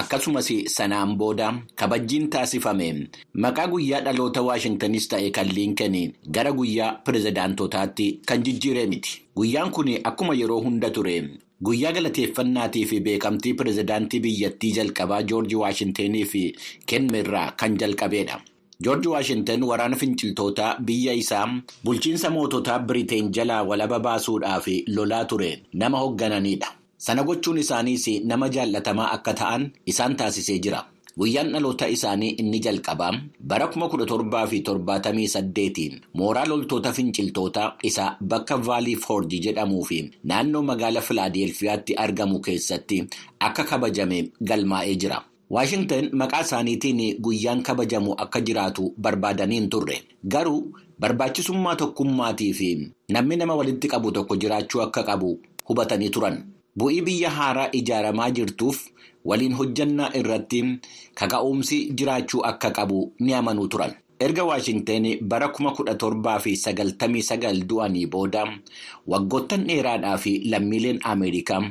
akkasumas 0.02 0.50
sanaan 0.76 1.16
booda 1.18 1.48
kabajjiin 1.76 2.30
taasifame. 2.30 3.10
Maqaa 3.34 3.68
guyyaa 3.68 4.02
dhaloota 4.06 4.42
waashingtanis 4.50 5.08
ta'e 5.10 5.32
kan 5.32 5.50
liinkan 5.56 5.96
gara 6.32 6.52
guyyaa 6.52 6.92
pirezidaantotaatti 7.06 8.22
kan 8.28 8.44
jijjiiree 8.46 8.88
miti. 8.88 9.22
Guyyaan 9.36 9.72
kun 9.72 9.90
akkuma 10.04 10.36
yeroo 10.36 10.62
hunda 10.62 10.90
ture. 10.90 11.18
Guyyaa 11.64 11.92
galateeffannaatii 11.94 12.86
fi 12.86 13.00
beekamtii 13.02 13.54
pirezidaantii 13.54 14.20
biyyattii 14.20 14.72
jalqabaa 14.78 15.22
joorji 15.24 15.56
waashingtenii 15.56 16.26
fi 16.26 16.56
kenneerraa 16.86 17.52
kan 17.58 17.78
jalqabeedha. 17.80 18.42
Joorji 18.86 19.08
waashingten 19.14 19.64
waraana 19.70 19.96
finciltootaa 20.02 20.72
biyya 20.88 21.14
isaa 21.14 21.48
bulchiinsa 21.84 22.30
moototaa 22.36 22.80
biriteen 22.80 23.32
jalaa 23.38 23.64
walaba 23.70 24.00
baasuudhaaf 24.00 24.68
lolaa 24.96 25.26
ture 25.26 25.52
nama 25.74 25.98
hooggananidha 26.04 26.68
sana 26.98 27.24
gochuun 27.24 27.58
isaaniis 27.64 28.08
nama 28.32 28.50
jaallatamaa 28.56 29.12
akka 29.18 29.34
ta'an 29.42 29.70
isaan 29.94 30.16
taasisee 30.22 30.60
jira 30.66 30.82
guyyaan 31.22 31.50
dhaloota 31.54 31.88
isaanii 31.96 32.30
inni 32.42 32.60
jalqabaa 32.66 33.12
bara 33.50 33.66
1778 33.66 36.00
mooraa 36.22 36.46
loltoota 36.52 36.92
finciltootaa 37.00 37.68
isa 37.90 38.06
bakka 38.32 38.58
vaalii 38.68 38.96
foorji 39.06 39.40
jedhamuu 39.46 39.84
fi 39.90 40.00
naannoo 40.32 40.62
magaala 40.70 41.02
filaadelfiyaatti 41.10 41.94
argamu 42.06 42.40
keessatti 42.40 42.98
akka 43.40 43.64
kabajame 43.64 44.20
galmaa'ee 44.50 44.96
jira. 44.96 45.22
Waashingten 45.54 46.10
maqaa 46.20 46.42
isaaniitiin 46.46 47.02
guyyaan 47.26 47.62
kabajamu 47.68 48.12
akka 48.24 48.40
jiraatu 48.42 48.94
barbaadaniin 48.98 49.70
turre. 49.70 49.98
Garuu 50.28 50.74
barbaachisummaa 51.00 51.76
tokkummaatii 51.82 52.54
fi 52.60 52.70
namni 53.10 53.36
nama 53.38 53.56
walitti 53.56 53.88
qabu 53.88 54.12
tokko 54.12 54.36
jiraachuu 54.36 54.82
akka 54.82 55.04
qabu 55.04 55.40
hubatanii 55.70 56.10
turan. 56.10 56.38
Bu'ii 56.78 57.02
biyya 57.06 57.30
haaraa 57.30 57.70
ijaaramaa 57.72 58.30
jirtuuf 58.32 58.80
waliin 59.26 59.54
hojjannaa 59.60 60.10
irratti 60.20 60.62
kaka'umsi 61.20 61.78
jiraachuu 61.98 62.42
akka 62.52 62.72
qabu 62.72 63.12
ni 63.20 63.34
amanuu 63.34 63.68
turan 63.68 63.94
erga 64.20 64.44
waashingten 64.50 65.06
bara 65.22 65.48
1799 65.48 67.64
du'anii 67.70 68.06
booda 68.08 68.44
waggoottan 69.08 69.68
dheeraadhaa 69.68 70.18
fi 70.18 70.40
lammiileen 70.54 71.00
ameerikaa 71.04 71.62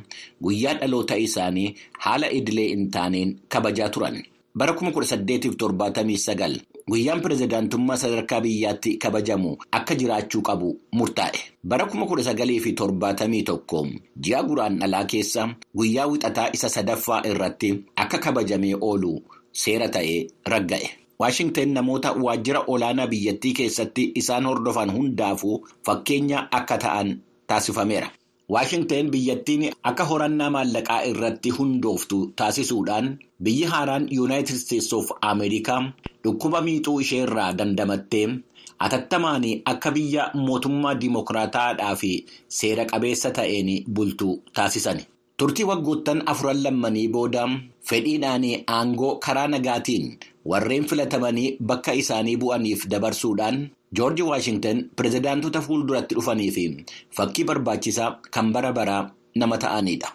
guyyaa 0.43 0.75
dhaloota 0.81 1.17
isaanii 1.27 1.75
haala 1.99 2.31
idilee 2.41 2.69
hin 2.69 2.91
taaneen 2.91 3.37
kabajaa 3.49 3.89
turan 3.89 4.23
bara 4.55 4.73
1879 4.73 6.61
guyyaan 6.91 7.21
pirezidaantummaa 7.25 7.97
sadarkaa 7.97 8.41
biyyaatti 8.47 8.97
kabajamu 9.05 9.57
akka 9.79 9.95
jiraachuu 10.01 10.43
qabu 10.49 10.71
murtaa'e 11.01 11.41
bara 11.65 11.85
1971 11.85 14.01
ji'a 14.27 14.43
guraandhalaa 14.49 15.05
keessa 15.13 15.49
guyyaa 15.77 16.07
wixataa 16.15 16.49
isa 16.59 16.69
sadaffaa 16.69 17.23
irratti 17.31 17.71
akka 17.97 18.19
kabajamee 18.19 18.75
oolu 18.81 19.13
seera 19.53 19.89
ta'ee 19.89 20.27
ragga'e. 20.55 20.91
Waashingten 21.21 21.73
namoota 21.77 22.13
waajjira 22.25 22.61
olaanaa 22.75 23.07
biyyattii 23.13 23.53
keessatti 23.61 24.05
isaan 24.23 24.47
hordofan 24.51 24.91
hundaafuu 24.97 25.57
fakkeenya 25.87 26.49
akka 26.59 26.79
ta'an 26.85 27.09
taasifameera. 27.47 28.09
waashingten 28.53 29.11
biyyattiin 29.13 29.63
akka 29.91 30.05
horannaa 30.09 30.51
maallaqaa 30.55 31.03
irratti 31.11 31.51
hundooftu 31.59 32.17
taasisuudhaan 32.41 33.07
biyyi 33.47 33.65
haaraan 33.75 34.09
yuunaayitid 34.17 34.57
isteetsi 34.57 34.95
of 34.97 35.11
ameerikaa 35.29 35.79
dhukkuba 36.25 36.61
miixuu 36.67 36.99
ishee 37.05 37.23
irraa 37.27 37.53
dandamattee 37.61 38.27
atattamaan 38.89 39.45
akka 39.73 39.91
biyya 39.97 40.27
mootummaa 40.35 40.95
diimokiraataadhaa 41.05 41.95
fi 42.03 42.13
seera 42.59 42.85
qabeessa 42.93 43.31
ta'een 43.39 43.71
bultu 43.95 44.31
taasisan. 44.55 45.01
turtii 45.39 45.65
waggoottan 45.71 46.23
afuran 46.35 46.63
lammanii 46.65 47.09
booda 47.15 47.45
fedhiidhaan 47.91 48.45
aangoo 48.77 49.15
karaa 49.27 49.47
nagaatiin 49.55 50.07
warreen 50.51 50.85
filatamanii 50.91 51.57
bakka 51.71 51.95
isaanii 52.03 52.37
bu'aniif 52.43 52.87
dabarsuudhaan 52.95 53.59
joorji 53.99 54.23
waashingten 54.31 54.85
pirezidaantota 54.97 55.61
fuulduratti 55.67 56.15
dhufanii 56.19 56.51
fi 56.57 56.65
fakkii 57.17 57.45
barbaachisaa 57.51 58.11
kan 58.37 58.53
bara 58.53 58.73
baraa 58.79 59.03
nama 59.43 59.59
ta'anidha 59.65 60.13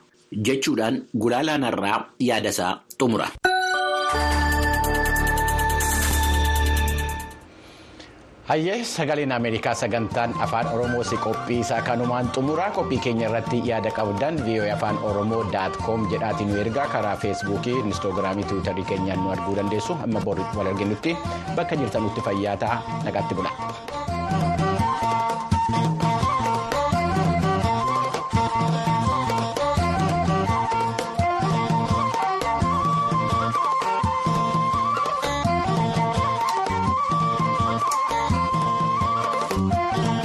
jechuudhaan 0.50 1.04
gulaalaan 1.22 1.64
irraa 1.72 2.00
yaadasaa 2.30 2.74
xumura. 3.00 3.28
Hayyee 8.48 8.84
sagaleen 8.84 9.32
ameerikaa 9.36 9.74
sagantaan 9.76 10.34
afaan 10.46 10.68
oromoo 10.74 11.04
si 11.04 11.18
qophii 11.26 11.60
isaa 11.64 11.82
kanumaan 11.88 12.30
xumuraa 12.36 12.70
qophii 12.78 13.00
keenya 13.06 13.28
irratti 13.30 13.60
yaada 13.70 13.92
qabdan 13.98 14.40
voa 14.48 14.70
afaan 14.76 14.98
oromoo 15.10 15.42
daat 15.56 15.78
koom 15.86 16.08
jedhaatiin 16.14 16.50
nu 16.54 16.60
ergaa 16.64 16.88
karaa 16.94 17.16
feesbuukii 17.24 17.76
inistoogiraamii 17.84 18.44
tiwiitarii 18.52 18.86
keenyaan 18.92 19.20
nu 19.24 19.32
arguu 19.36 19.56
dandeessu 19.60 19.98
amma 20.08 20.22
boru 20.30 20.46
wal 20.60 20.68
arginutti 20.74 21.18
bakka 21.60 21.76
jirtanutti 21.84 22.22
fayyaa 22.30 22.58
ta'a 22.64 22.80
nagaatti 23.10 23.36
bula. 23.42 23.52